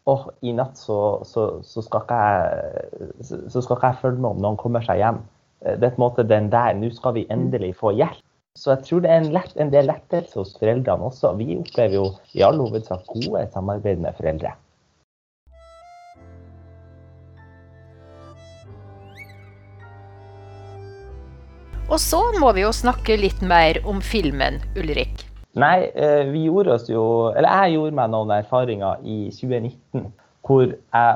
åh, 0.09 0.29
i 0.45 0.53
natt 0.53 0.77
så, 0.77 1.01
så, 1.25 1.49
så, 1.65 1.81
skal 1.85 2.05
jeg, 2.13 3.19
så, 3.25 3.57
skal 3.57 3.73
ikke 3.73 3.93
jeg 3.93 4.01
følge 4.05 4.21
med 4.21 4.35
om 4.35 4.41
noen 4.45 4.61
kommer 4.61 4.85
seg 4.85 5.01
hjem. 5.01 5.21
Det 5.65 5.81
er 5.81 5.97
på 5.97 5.97
en 5.97 6.05
måte 6.05 6.29
den 6.29 6.53
der, 6.53 6.77
nå 6.77 6.93
skal 6.93 7.17
vi 7.17 7.29
endelig 7.33 7.73
få 7.81 7.97
hjelp. 7.97 8.25
Så 8.59 8.73
jeg 8.73 8.83
tror 8.89 9.03
det 9.03 9.11
er 9.11 9.21
en, 9.21 9.29
lett, 9.31 9.53
en 9.55 9.69
del 9.71 9.85
lettelse 9.87 10.35
hos 10.35 10.57
foreldrene 10.59 11.05
også. 11.07 11.31
Vi 11.39 11.55
opplever 11.61 11.95
jo 11.95 12.07
i 12.35 12.41
all 12.43 12.57
hovedsak 12.59 13.05
gode 13.07 13.45
samarbeid 13.53 14.01
med 14.03 14.17
foreldre. 14.17 14.51
Og 21.89 21.97
så 22.03 22.19
må 22.37 22.51
vi 22.53 22.65
jo 22.65 22.73
snakke 22.75 23.15
litt 23.17 23.39
mer 23.41 23.79
om 23.87 24.01
filmen, 24.03 24.59
Ulrik. 24.77 25.23
Nei, 25.59 25.87
eh, 25.95 26.27
vi 26.29 26.43
gjorde 26.45 26.75
oss 26.75 26.85
jo 26.85 27.03
Eller 27.33 27.49
jeg 27.63 27.73
gjorde 27.73 27.95
meg 27.97 28.11
noen 28.13 28.29
erfaringer 28.35 28.99
i 29.01 29.15
2019 29.33 30.11
hvor 30.45 30.67
jeg 30.69 31.15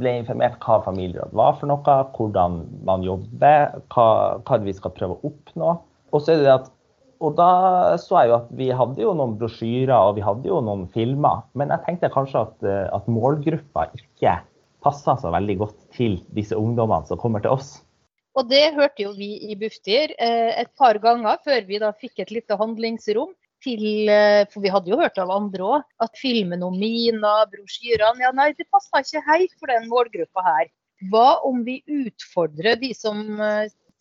ble 0.00 0.14
informert 0.22 0.56
hva 0.62 0.78
familieråd 0.86 1.34
var 1.36 1.58
for 1.58 1.70
noe, 1.70 1.98
hvordan 2.16 2.56
man 2.86 3.04
jobber, 3.04 3.76
hva, 3.94 4.06
hva 4.46 4.58
vi 4.64 4.74
skal 4.76 4.94
prøve 4.96 5.18
å 5.18 5.30
oppnå. 5.30 5.74
Og 6.14 6.22
så 6.22 6.34
er 6.34 6.40
det 6.40 6.48
det 6.48 6.54
at 6.54 6.73
og 7.24 7.36
da 7.38 7.50
så 8.00 8.20
jeg 8.20 8.30
jo 8.30 8.36
at 8.36 8.50
vi 8.58 8.68
hadde 8.76 9.02
jo 9.02 9.14
noen 9.16 9.36
brosjyrer 9.40 9.94
og 9.94 10.18
vi 10.18 10.24
hadde 10.24 10.50
jo 10.50 10.60
noen 10.64 10.84
filmer. 10.94 11.44
Men 11.58 11.72
jeg 11.72 11.84
tenkte 11.86 12.12
kanskje 12.12 12.44
at, 12.46 12.56
eh, 12.68 12.88
at 12.92 13.08
målgruppa 13.10 13.88
ikke 13.96 14.38
passa 14.84 15.16
så 15.20 15.32
veldig 15.32 15.56
godt 15.62 15.78
til 15.96 16.18
disse 16.36 16.56
ungdommene 16.58 17.08
som 17.08 17.20
kommer 17.20 17.44
til 17.44 17.56
oss. 17.56 17.78
Og 18.34 18.48
det 18.50 18.74
hørte 18.74 19.06
jo 19.06 19.14
vi 19.16 19.30
i 19.46 19.56
Bufdir 19.56 20.12
eh, 20.18 20.52
et 20.60 20.72
par 20.78 20.98
ganger 21.00 21.38
før 21.46 21.64
vi 21.68 21.80
da 21.80 21.94
fikk 21.96 22.24
et 22.24 22.34
lite 22.34 22.58
handlingsrom. 22.60 23.32
Til, 23.64 24.10
eh, 24.12 24.42
for 24.52 24.60
vi 24.60 24.68
hadde 24.68 24.90
jo 24.92 24.98
hørt 25.00 25.16
av 25.22 25.30
andre 25.32 25.68
òg 25.78 25.84
at 26.04 26.18
filmen 26.20 26.60
om 26.66 26.74
Mina, 26.76 27.46
brosjyrene 27.48 28.20
ja 28.20 28.32
nei, 28.36 28.50
det 28.58 28.68
passa 28.68 29.00
ikke 29.00 29.22
helt 29.24 29.54
for 29.56 29.72
den 29.72 29.88
målgruppa 29.88 30.44
her. 30.44 30.68
Hva 31.08 31.40
om 31.48 31.62
vi 31.64 31.78
utfordrer 31.88 32.76
de 32.82 32.92
som 32.96 33.22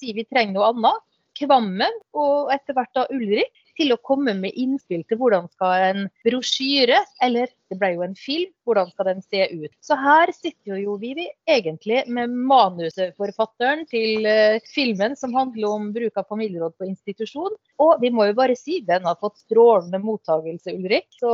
sier 0.04 0.18
vi 0.18 0.28
trenger 0.28 0.58
noe 0.58 0.74
annet? 0.74 1.06
Kvammen 1.44 2.00
og 2.18 2.52
etter 2.54 2.78
hvert 2.78 2.96
da 2.96 3.08
Ulrik 3.14 3.52
til 3.78 3.94
å 3.94 4.00
komme 4.06 4.36
med 4.38 4.54
innspill 4.60 5.04
til 5.10 5.20
hvordan 5.20 5.48
skal 5.54 5.86
en 5.88 6.04
brosjyre, 6.26 7.00
eller 7.26 7.50
det 7.72 7.78
ble 7.82 7.90
jo 7.96 8.04
en 8.06 8.16
film, 8.18 8.52
hvordan 8.68 8.92
skal 8.94 9.10
den 9.10 9.24
se 9.26 9.48
ut. 9.50 9.72
Så 9.82 9.98
her 9.98 10.30
sitter 10.36 10.78
jo 10.82 10.98
vi 11.02 11.14
egentlig 11.50 12.04
med 12.14 12.34
manusforfatteren 12.50 13.86
til 13.90 14.28
uh, 14.30 14.60
filmen 14.70 15.18
som 15.20 15.34
handler 15.34 15.74
om 15.74 15.90
bruk 15.96 16.22
av 16.22 16.30
familieråd 16.30 16.78
på 16.78 16.90
institusjon. 16.92 17.58
Og 17.82 18.04
vi 18.04 18.14
må 18.14 18.30
jo 18.30 18.38
bare 18.38 18.58
si 18.60 18.80
den 18.86 19.08
har 19.10 19.18
fått 19.22 19.42
strålende 19.42 20.02
mottagelse, 20.04 20.76
Ulrik. 20.78 21.10
Så 21.18 21.34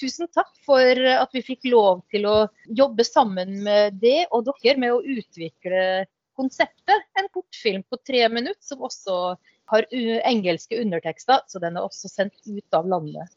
tusen 0.00 0.30
takk 0.34 0.52
for 0.66 1.02
at 1.16 1.34
vi 1.34 1.44
fikk 1.44 1.66
lov 1.72 2.04
til 2.14 2.28
å 2.30 2.38
jobbe 2.70 3.06
sammen 3.06 3.60
med 3.66 3.98
det 4.02 4.28
og 4.30 4.46
dere 4.46 4.78
med 4.78 4.94
å 4.94 5.02
utvikle 5.02 6.06
konseptet. 6.40 7.06
En 7.20 7.28
kortfilm 7.34 7.84
på 7.86 8.00
tre 8.08 8.24
minutter 8.32 8.64
som 8.64 8.88
også 8.88 9.20
har 9.70 9.86
engelske 10.26 10.80
undertekster, 10.80 11.44
så 11.46 11.62
den 11.62 11.76
er 11.78 11.86
også 11.86 12.10
sendt 12.10 12.34
ut 12.48 12.76
av 12.76 12.88
landet. 12.90 13.30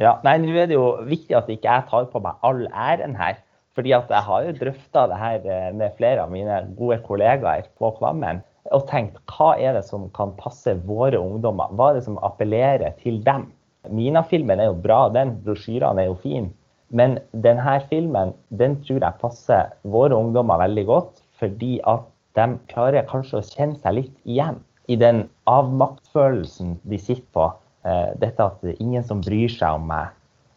Ja, 0.00 0.16
nei, 0.24 0.38
Nå 0.40 0.52
er 0.56 0.68
det 0.70 0.76
jo 0.78 0.86
viktig 1.04 1.34
at 1.36 1.50
ikke 1.52 1.68
jeg 1.68 1.88
tar 1.90 2.06
på 2.12 2.22
meg 2.24 2.46
all 2.46 2.66
æren 2.70 3.16
her. 3.18 3.40
fordi 3.72 3.92
at 3.96 4.10
jeg 4.12 4.20
har 4.20 4.42
jo 4.44 4.52
drøfta 4.52 5.02
det 5.08 5.16
her 5.16 5.46
eh, 5.48 5.68
med 5.72 5.94
flere 5.96 6.20
av 6.20 6.30
mine 6.30 6.58
gode 6.76 6.98
kollegaer 7.06 7.70
på 7.80 7.88
Kvammen. 7.96 8.42
Og 8.76 8.84
tenkt 8.90 9.16
hva 9.32 9.54
er 9.56 9.72
det 9.72 9.86
som 9.86 10.10
kan 10.12 10.34
passe 10.36 10.74
våre 10.84 11.16
ungdommer? 11.16 11.72
Hva 11.72 11.86
er 11.88 11.96
det 11.96 12.04
som 12.04 12.18
appellerer 12.20 12.92
til 13.00 13.22
dem? 13.24 13.46
Mina-filmen 13.88 14.60
er 14.60 14.68
jo 14.68 14.76
bra, 14.76 15.06
den. 15.08 15.38
Brosjyrene 15.46 16.04
er 16.04 16.10
jo 16.10 16.18
fine. 16.20 16.52
Men 16.92 17.16
denne 17.32 17.78
filmen 17.88 18.34
den 18.52 18.76
tror 18.84 19.00
jeg 19.00 19.20
passer 19.24 19.72
våre 19.88 20.20
ungdommer 20.20 20.60
veldig 20.66 20.86
godt. 20.92 21.24
Fordi 21.40 21.78
at 21.88 22.04
de 22.38 22.46
klarer 22.72 23.08
kanskje 23.10 23.40
å 23.40 23.46
kjenne 23.46 23.78
seg 23.82 23.98
litt 23.98 24.14
igjen 24.28 24.60
i 24.90 24.96
den 24.98 25.26
avmaktfølelsen 25.50 26.78
de 26.88 26.98
sitter 27.00 27.28
på. 27.36 27.50
Eh, 27.82 28.10
dette 28.22 28.44
at 28.44 28.60
det 28.62 28.76
er 28.76 28.82
ingen 28.82 29.04
som 29.06 29.22
bryr 29.24 29.50
seg 29.50 29.78
om 29.78 29.88
meg. 29.90 30.12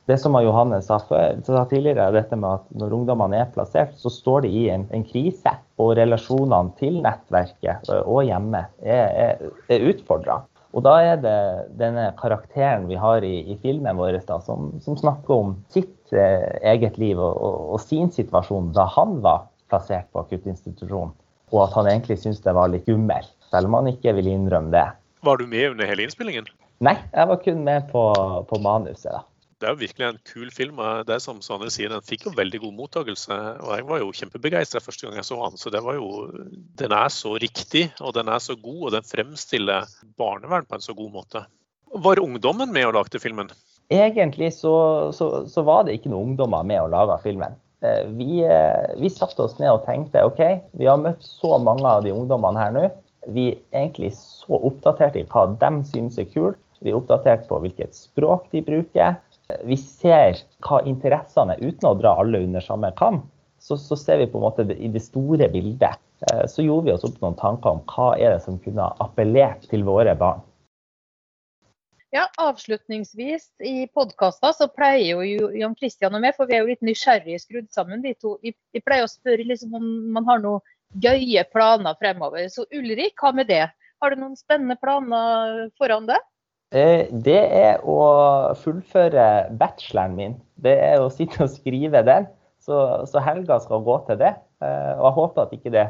Det 0.06 0.20
som 0.22 0.36
Johanne 0.38 0.78
sa, 0.86 1.00
før, 1.02 1.40
sa 1.48 1.64
tidligere, 1.66 2.12
dette 2.14 2.38
med 2.38 2.60
at 2.60 2.66
når 2.78 2.94
ungdommene 2.94 3.40
er 3.42 3.54
plassert, 3.54 3.96
så 3.98 4.12
står 4.14 4.46
de 4.46 4.52
i 4.54 4.68
en, 4.70 4.84
en 4.94 5.06
krise. 5.08 5.56
Og 5.82 5.96
relasjonene 5.98 6.76
til 6.80 7.00
nettverket 7.02 7.90
eh, 7.90 8.04
og 8.04 8.28
hjemme 8.30 8.68
er, 8.86 9.08
er, 9.26 9.56
er 9.74 9.90
utfordra. 9.90 10.44
Og 10.76 10.84
da 10.84 10.94
er 11.00 11.20
det 11.24 11.40
denne 11.80 12.10
karakteren 12.20 12.90
vi 12.90 12.98
har 13.00 13.24
i, 13.24 13.36
i 13.54 13.56
filmen 13.64 13.96
vår 13.98 14.20
da, 14.28 14.42
som, 14.44 14.74
som, 14.84 14.98
snakker 15.00 15.34
om 15.34 15.54
sitt 15.72 16.14
eh, 16.14 16.52
eget 16.68 17.00
liv 17.00 17.16
og, 17.16 17.32
og, 17.32 17.60
og, 17.74 17.78
sin 17.82 18.12
situasjon 18.12 18.74
da 18.76 18.84
han 18.98 19.22
var 19.24 19.48
plassert 19.72 20.12
på 20.12 20.26
akuttinstitusjon 20.26 21.16
og 21.56 21.70
at 21.70 21.78
han 21.80 21.90
egentlig 21.92 22.20
syntes 22.22 22.44
det 22.44 22.54
var 22.56 22.72
litt 22.72 22.86
skummelt, 22.86 23.32
selv 23.52 23.70
om 23.70 23.80
han 23.80 23.94
ikke 23.94 24.14
ville 24.18 24.36
innrømme 24.36 24.74
det. 24.76 24.88
Var 25.26 25.40
du 25.40 25.48
med 25.50 25.72
under 25.72 25.90
hele 25.90 26.06
innspillingen? 26.06 26.50
Nei, 26.84 26.98
jeg 27.16 27.32
var 27.32 27.40
kun 27.42 27.64
med 27.66 27.88
på, 27.90 28.04
på 28.50 28.60
manuset. 28.62 29.10
da. 29.14 29.24
Det 29.56 29.70
er 29.70 29.72
jo 29.72 29.80
virkelig 29.80 30.06
en 30.10 30.18
kul 30.28 30.50
film. 30.52 30.80
Det 31.08 31.14
er 31.16 31.22
som 31.24 31.38
Sanne 31.42 31.70
sier, 31.72 31.90
Den 31.90 32.04
fikk 32.04 32.26
jo 32.28 32.34
veldig 32.36 32.60
god 32.66 32.74
mottakelse. 32.76 33.38
og 33.64 33.72
Jeg 33.78 33.86
var 33.88 34.02
jo 34.02 34.12
kjempebegeistra 34.20 34.82
første 34.84 35.08
gang 35.08 35.16
jeg 35.16 35.28
så 35.30 35.38
den. 35.40 35.56
Så 35.58 35.72
det 35.72 35.82
var 35.86 35.96
jo, 35.96 36.28
Den 36.76 36.92
er 36.92 37.08
så 37.14 37.38
riktig, 37.40 37.88
og 38.02 38.14
den 38.18 38.28
er 38.28 38.44
så 38.44 38.58
god, 38.60 38.82
og 38.90 38.92
den 38.98 39.08
fremstiller 39.08 39.88
barnevern 40.20 40.68
på 40.68 40.76
en 40.76 40.84
så 40.84 40.94
god 40.94 41.14
måte. 41.16 41.46
Var 41.96 42.20
ungdommen 42.20 42.74
med 42.76 42.90
og 42.90 42.98
lagde 43.00 43.22
filmen? 43.24 43.50
Egentlig 43.90 44.52
så, 44.58 44.76
så, 45.16 45.46
så 45.48 45.64
var 45.64 45.86
det 45.86 45.96
ikke 45.96 46.12
noen 46.12 46.34
ungdommer 46.34 46.66
med 46.68 46.82
og 46.82 46.92
laga 46.92 47.16
filmen. 47.24 47.56
Eh, 47.86 48.08
vi, 48.08 48.44
eh, 48.44 48.96
vi 48.98 49.10
satte 49.10 49.44
oss 49.46 49.58
ned 49.60 49.72
og 49.74 49.84
tenkte 49.86 50.24
OK, 50.26 50.42
vi 50.80 50.88
har 50.90 51.02
møtt 51.02 51.24
så 51.26 51.58
mange 51.62 51.86
av 51.86 52.06
de 52.06 52.14
ungdommene 52.16 52.62
her 52.62 52.74
nå. 52.76 52.86
Vi 53.36 53.50
er 53.52 53.86
egentlig 53.86 54.14
så 54.18 54.58
oppdatert 54.58 55.18
i 55.20 55.26
hva 55.30 55.48
de 55.62 55.72
syns 55.90 56.20
er 56.22 56.30
kult. 56.32 56.60
Vi 56.84 56.92
er 56.92 56.98
oppdatert 57.00 57.48
på 57.50 57.60
hvilket 57.64 57.98
språk 57.98 58.50
de 58.54 58.64
bruker. 58.66 59.22
vi 59.62 59.76
ser 59.78 60.40
hva 60.66 60.80
interessene 60.90 61.54
er, 61.54 61.62
uten 61.62 61.86
å 61.92 61.98
dra 62.00 62.16
alle 62.18 62.40
under 62.48 62.64
samme 62.66 62.90
kam. 62.98 63.22
Så, 63.62 63.78
så 63.78 63.98
ser 63.98 64.18
vi 64.18 64.30
på 64.30 64.40
en 64.40 64.46
måte 64.46 64.66
i 64.74 64.90
det 64.90 65.04
store 65.06 65.50
bildet. 65.54 66.02
Eh, 66.26 66.46
så 66.50 66.66
gjorde 66.66 66.90
vi 66.90 66.96
oss 66.96 67.06
opp 67.06 67.20
noen 67.22 67.38
tanker 67.38 67.76
om 67.76 67.84
hva 67.92 68.16
er 68.18 68.36
det 68.36 68.44
som 68.46 68.58
kunne 68.62 68.90
appellert 69.04 69.68
til 69.70 69.86
våre 69.86 70.16
barn. 70.18 70.42
Ja, 72.16 72.30
Avslutningsvis 72.40 73.50
i 73.60 73.88
podkaster 73.92 74.54
så 74.56 74.70
pleier 74.72 75.20
jo 75.26 75.50
Jan 75.52 75.74
Kristian 75.76 76.16
og 76.16 76.22
meg, 76.24 76.38
for 76.38 76.48
vi 76.48 76.56
er 76.56 76.62
jo 76.64 76.70
litt 76.70 76.86
nysgjerrige 76.86 77.42
skrudd 77.44 77.68
sammen, 77.76 78.00
vi 78.06 78.14
to. 78.16 78.38
Vi, 78.46 78.54
vi 78.72 78.82
pleier 78.86 79.04
å 79.04 79.12
spørre 79.12 79.44
liksom 79.44 79.76
om 79.76 79.90
man 80.16 80.30
har 80.30 80.40
noen 80.40 80.64
gøye 81.04 81.44
planer 81.52 81.98
fremover. 82.00 82.48
Så 82.54 82.64
Ulrik, 82.72 83.18
hva 83.20 83.34
med 83.36 83.52
det? 83.52 83.66
Har 84.00 84.16
du 84.16 84.22
noen 84.22 84.40
spennende 84.40 84.78
planer 84.80 85.68
foran 85.76 86.08
deg? 86.08 86.24
Eh, 86.72 87.12
det 87.12 87.42
er 87.60 87.84
å 87.84 88.00
fullføre 88.64 89.28
bacheloren 89.60 90.16
min. 90.16 90.40
Det 90.56 90.78
er 90.88 91.04
å 91.04 91.12
sitte 91.12 91.44
og 91.44 91.52
skrive 91.58 92.06
den. 92.08 92.32
Så, 92.64 92.80
så 93.12 93.28
helga 93.28 93.60
skal 93.60 93.84
gå 93.84 94.00
til 94.08 94.24
det. 94.24 94.38
Eh, 94.64 94.92
og 94.96 95.10
jeg 95.10 95.18
håper 95.20 95.44
at 95.44 95.60
ikke 95.60 95.76
det 95.76 95.88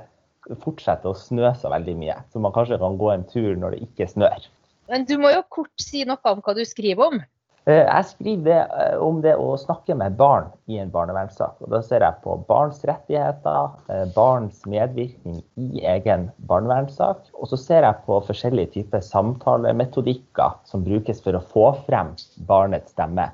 fortsetter 0.66 1.14
å 1.14 1.22
snø 1.22 1.54
så 1.54 1.70
veldig 1.70 2.00
mye. 2.02 2.18
Så 2.34 2.42
man 2.42 2.54
kanskje 2.56 2.82
kan 2.82 2.98
gå 2.98 3.14
en 3.14 3.30
tur 3.30 3.54
når 3.62 3.78
det 3.78 3.86
ikke 3.92 4.10
snør. 4.10 4.50
Men 4.92 5.06
du 5.10 5.18
må 5.22 5.32
jo 5.34 5.46
kort 5.50 5.74
si 5.82 6.04
noe 6.06 6.22
om 6.32 6.44
hva 6.46 6.54
du 6.58 6.64
skriver 6.68 7.10
om. 7.10 7.24
Eh, 7.66 7.82
jeg 7.82 8.06
skriver 8.12 8.68
eh, 8.78 8.98
om 9.02 9.24
det 9.24 9.34
å 9.42 9.56
snakke 9.58 9.96
med 9.98 10.18
barn 10.20 10.52
i 10.70 10.78
en 10.78 10.92
barnevernssak. 10.94 11.58
Og 11.66 11.72
da 11.74 11.80
ser 11.86 12.06
jeg 12.06 12.22
på 12.22 12.36
barns 12.46 12.84
rettigheter, 12.86 13.72
eh, 13.90 14.04
barns 14.14 14.62
medvirkning 14.70 15.40
i 15.58 15.82
egen 15.96 16.28
barnevernssak. 16.52 17.24
Og 17.34 17.50
så 17.50 17.58
ser 17.58 17.88
jeg 17.88 18.04
på 18.06 18.20
forskjellige 18.28 18.76
typer 18.78 19.02
samtalemetodikker 19.08 20.60
som 20.70 20.86
brukes 20.86 21.24
for 21.26 21.40
å 21.40 21.46
få 21.56 21.72
frem 21.88 22.14
barnets 22.46 22.94
stemme. 22.94 23.32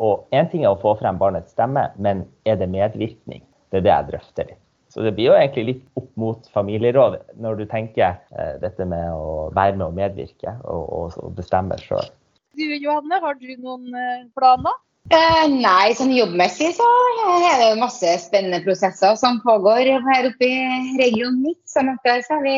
Og 0.00 0.28
én 0.36 0.48
ting 0.52 0.66
er 0.66 0.74
å 0.74 0.80
få 0.80 0.98
frem 1.00 1.16
barnets 1.20 1.56
stemme, 1.56 1.88
men 1.96 2.26
er 2.48 2.60
det 2.60 2.68
medvirkning? 2.72 3.40
Det 3.72 3.80
er 3.80 3.86
det 3.86 3.94
jeg 3.94 4.12
drøfter 4.12 4.52
litt. 4.52 4.64
Så 4.90 5.04
det 5.06 5.14
blir 5.14 5.30
jo 5.30 5.38
egentlig 5.38 5.66
litt 5.68 5.82
opp 6.00 6.10
mot 6.18 6.46
familieråd 6.54 7.20
når 7.42 7.60
du 7.60 7.64
tenker 7.70 8.18
eh, 8.34 8.54
dette 8.62 8.86
med 8.90 9.12
å 9.14 9.48
være 9.54 9.76
med 9.78 9.86
og 9.86 9.98
medvirke 9.98 10.56
og, 10.64 10.82
og, 10.82 11.18
og 11.22 11.34
bestemme 11.38 11.78
sjøl. 11.78 12.10
Du 12.58 12.66
Johanne, 12.66 13.20
har 13.22 13.36
du 13.38 13.50
noen 13.62 13.94
eh, 13.94 14.24
planer? 14.34 14.74
Eh, 15.10 15.46
nei, 15.48 15.94
sånn 15.96 16.10
jobbmessig 16.12 16.68
så 16.76 16.86
er 17.40 17.54
det 17.62 17.68
masse 17.80 18.10
spennende 18.20 18.60
prosesser 18.62 19.14
som 19.18 19.40
pågår 19.42 19.88
her 20.04 20.28
oppe 20.28 20.46
i 20.46 20.58
regionen 21.00 21.40
mitt. 21.46 21.62
Sånn 21.70 21.88
at 21.94 22.10
så 22.26 22.36
vi, 22.44 22.52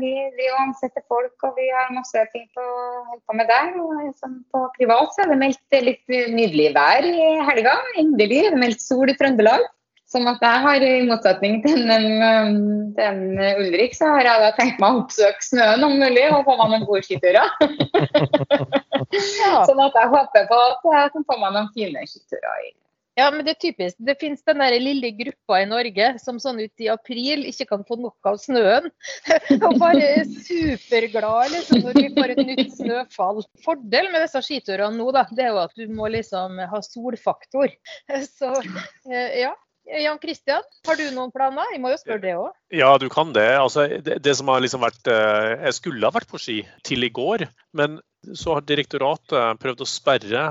vi, 0.00 0.14
vi 0.38 0.48
ansetter 0.62 1.04
folk, 1.10 1.34
og 1.44 1.58
vi 1.58 1.68
har 1.74 1.92
masse 1.94 2.24
ting 2.32 2.48
på 2.56 2.64
å 2.64 3.04
holde 3.10 3.20
på 3.26 3.38
med 3.38 3.50
der. 3.52 3.74
Og 3.82 4.08
sånn 4.22 4.40
på 4.54 4.64
privat 4.78 5.14
så 5.14 5.26
er 5.26 5.34
det 5.34 5.38
meldt 5.44 5.78
litt 5.90 6.16
nydelig 6.32 6.72
vær 6.78 7.06
i 7.06 7.28
helga. 7.50 7.76
Endelig 8.00 8.40
er 8.46 8.56
det 8.56 8.62
meldt 8.64 8.82
sol 8.82 9.12
i 9.12 9.18
Trøndelag. 9.18 9.68
Sånn 10.12 10.28
at 10.28 10.42
jeg 10.44 10.60
har, 10.66 10.84
i 10.84 11.06
motsetning 11.08 11.62
til 11.64 11.86
den, 11.88 12.06
den 12.98 13.22
Ulrik, 13.62 13.96
så 13.96 14.10
har 14.12 14.28
jeg 14.28 14.42
da 14.44 14.50
tenkt 14.58 14.82
meg 14.82 14.92
å 14.92 15.00
oppsøke 15.06 15.46
snøen 15.46 15.86
om 15.86 15.96
mulig 16.02 16.26
og 16.28 16.44
få 16.48 16.58
meg 16.58 16.74
noen 16.74 16.86
gode 16.90 17.00
skiturer. 17.06 17.48
sånn 19.70 19.82
at 19.86 19.96
jeg 19.96 20.12
håper 20.12 20.46
på 20.52 20.62
at 20.68 20.86
jeg 20.92 21.16
kan 21.16 21.28
få 21.30 21.40
meg 21.40 21.56
noen 21.56 21.72
fine 21.72 22.04
skiturer. 22.04 22.70
Ja, 23.16 23.26
men 23.28 23.44
det 23.44 23.52
er 23.54 23.60
typisk. 23.60 23.96
Det 24.00 24.14
finnes 24.20 24.40
den 24.48 24.62
der 24.62 24.74
lille 24.80 25.10
gruppa 25.16 25.58
i 25.60 25.66
Norge 25.68 26.06
som 26.20 26.38
sånn 26.40 26.62
ut 26.62 26.80
i 26.84 26.88
april 26.88 27.44
ikke 27.48 27.66
kan 27.68 27.82
få 27.84 27.98
nok 28.00 28.30
av 28.30 28.38
snøen. 28.40 28.88
og 29.66 29.80
bare 29.80 30.06
er 30.20 30.30
superglad 30.46 31.52
liksom, 31.52 31.82
når 31.84 31.98
vi 31.98 32.06
får 32.16 32.32
et 32.32 32.44
nytt 32.52 32.72
snøfall. 32.78 33.42
Fordelen 33.66 34.14
med 34.14 34.24
disse 34.24 34.40
skiturene 34.46 34.96
nå, 34.96 35.10
da, 35.12 35.26
det 35.28 35.44
er 35.44 35.52
jo 35.52 35.60
at 35.64 35.76
du 35.76 35.92
må 35.92 36.08
liksom 36.14 36.56
ha 36.72 36.80
solfaktor. 36.88 37.76
Så 38.38 38.54
eh, 38.64 39.42
ja. 39.44 39.52
Jan 39.90 40.18
Kristian, 40.22 40.62
har 40.86 40.96
du 40.96 41.04
noen 41.10 41.32
planer? 41.34 41.66
Jeg 41.74 41.80
må 41.82 41.90
jo 41.90 41.98
spørre 42.00 42.22
det 42.22 42.32
òg. 42.38 42.54
Ja, 42.72 42.92
du 43.02 43.08
kan 43.12 43.32
det. 43.34 43.48
Altså, 43.58 43.88
det, 43.90 44.20
det, 44.22 44.34
som 44.38 44.48
har 44.52 44.62
liksom 44.62 44.82
vært 44.84 45.10
eh, 45.10 45.58
Jeg 45.66 45.76
skulle 45.80 46.06
ha 46.06 46.14
vært 46.14 46.30
på 46.30 46.40
ski 46.40 46.60
til 46.86 47.04
i 47.04 47.10
går, 47.12 47.48
men 47.76 47.98
så 48.38 48.54
har 48.56 48.66
direktoratet 48.66 49.58
prøvd 49.58 49.82
å 49.82 49.88
sperre 49.90 50.44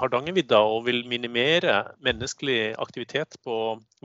Hardangervidda 0.00 0.62
og 0.64 0.86
vil 0.86 1.02
minimere 1.08 1.82
menneskelig 2.04 2.72
aktivitet 2.80 3.36
på 3.44 3.58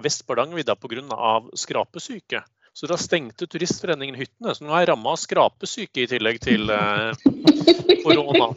vest 0.04 0.26
på 0.26 0.36
Hardangervidda 0.36 0.76
pga. 0.76 1.30
skrapesyke. 1.56 2.44
Så 2.78 2.86
da 2.86 2.94
stengte 3.02 3.48
Turistforeningen 3.50 4.16
hyttene. 4.20 4.54
Så 4.54 4.62
nå 4.62 4.76
er 4.76 4.84
jeg 4.84 4.92
ramma 4.92 5.16
av 5.16 5.18
skrapesyke 5.18 6.04
i 6.04 6.10
tillegg 6.12 6.38
til 6.44 6.70
eh, 6.70 7.24
korona. 8.04 8.52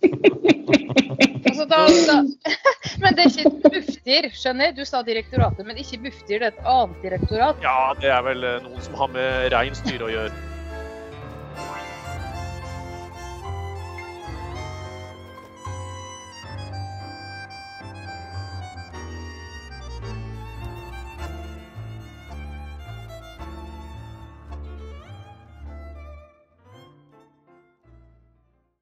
Altså, 1.48 1.64
da, 1.70 1.78
da. 1.88 2.18
Men 3.00 3.16
det 3.16 3.24
er 3.24 3.32
ikke 3.32 3.72
Bufdir, 3.72 4.28
skjønner 4.36 4.68
jeg. 4.68 4.76
Du 4.76 4.84
sa 4.84 5.00
direktoratet, 5.06 5.64
men 5.64 5.80
ikke 5.80 6.02
Bufdir, 6.04 6.42
det 6.42 6.50
er 6.50 6.52
et 6.52 6.68
annet 6.68 7.00
direktorat? 7.06 7.64
Ja, 7.64 7.94
det 7.96 8.12
er 8.12 8.20
vel 8.28 8.44
eh, 8.44 8.60
noen 8.66 8.84
som 8.84 9.00
har 9.00 9.08
med 9.14 9.48
reinsdyr 9.54 10.04
å 10.04 10.12
gjøre. 10.12 10.59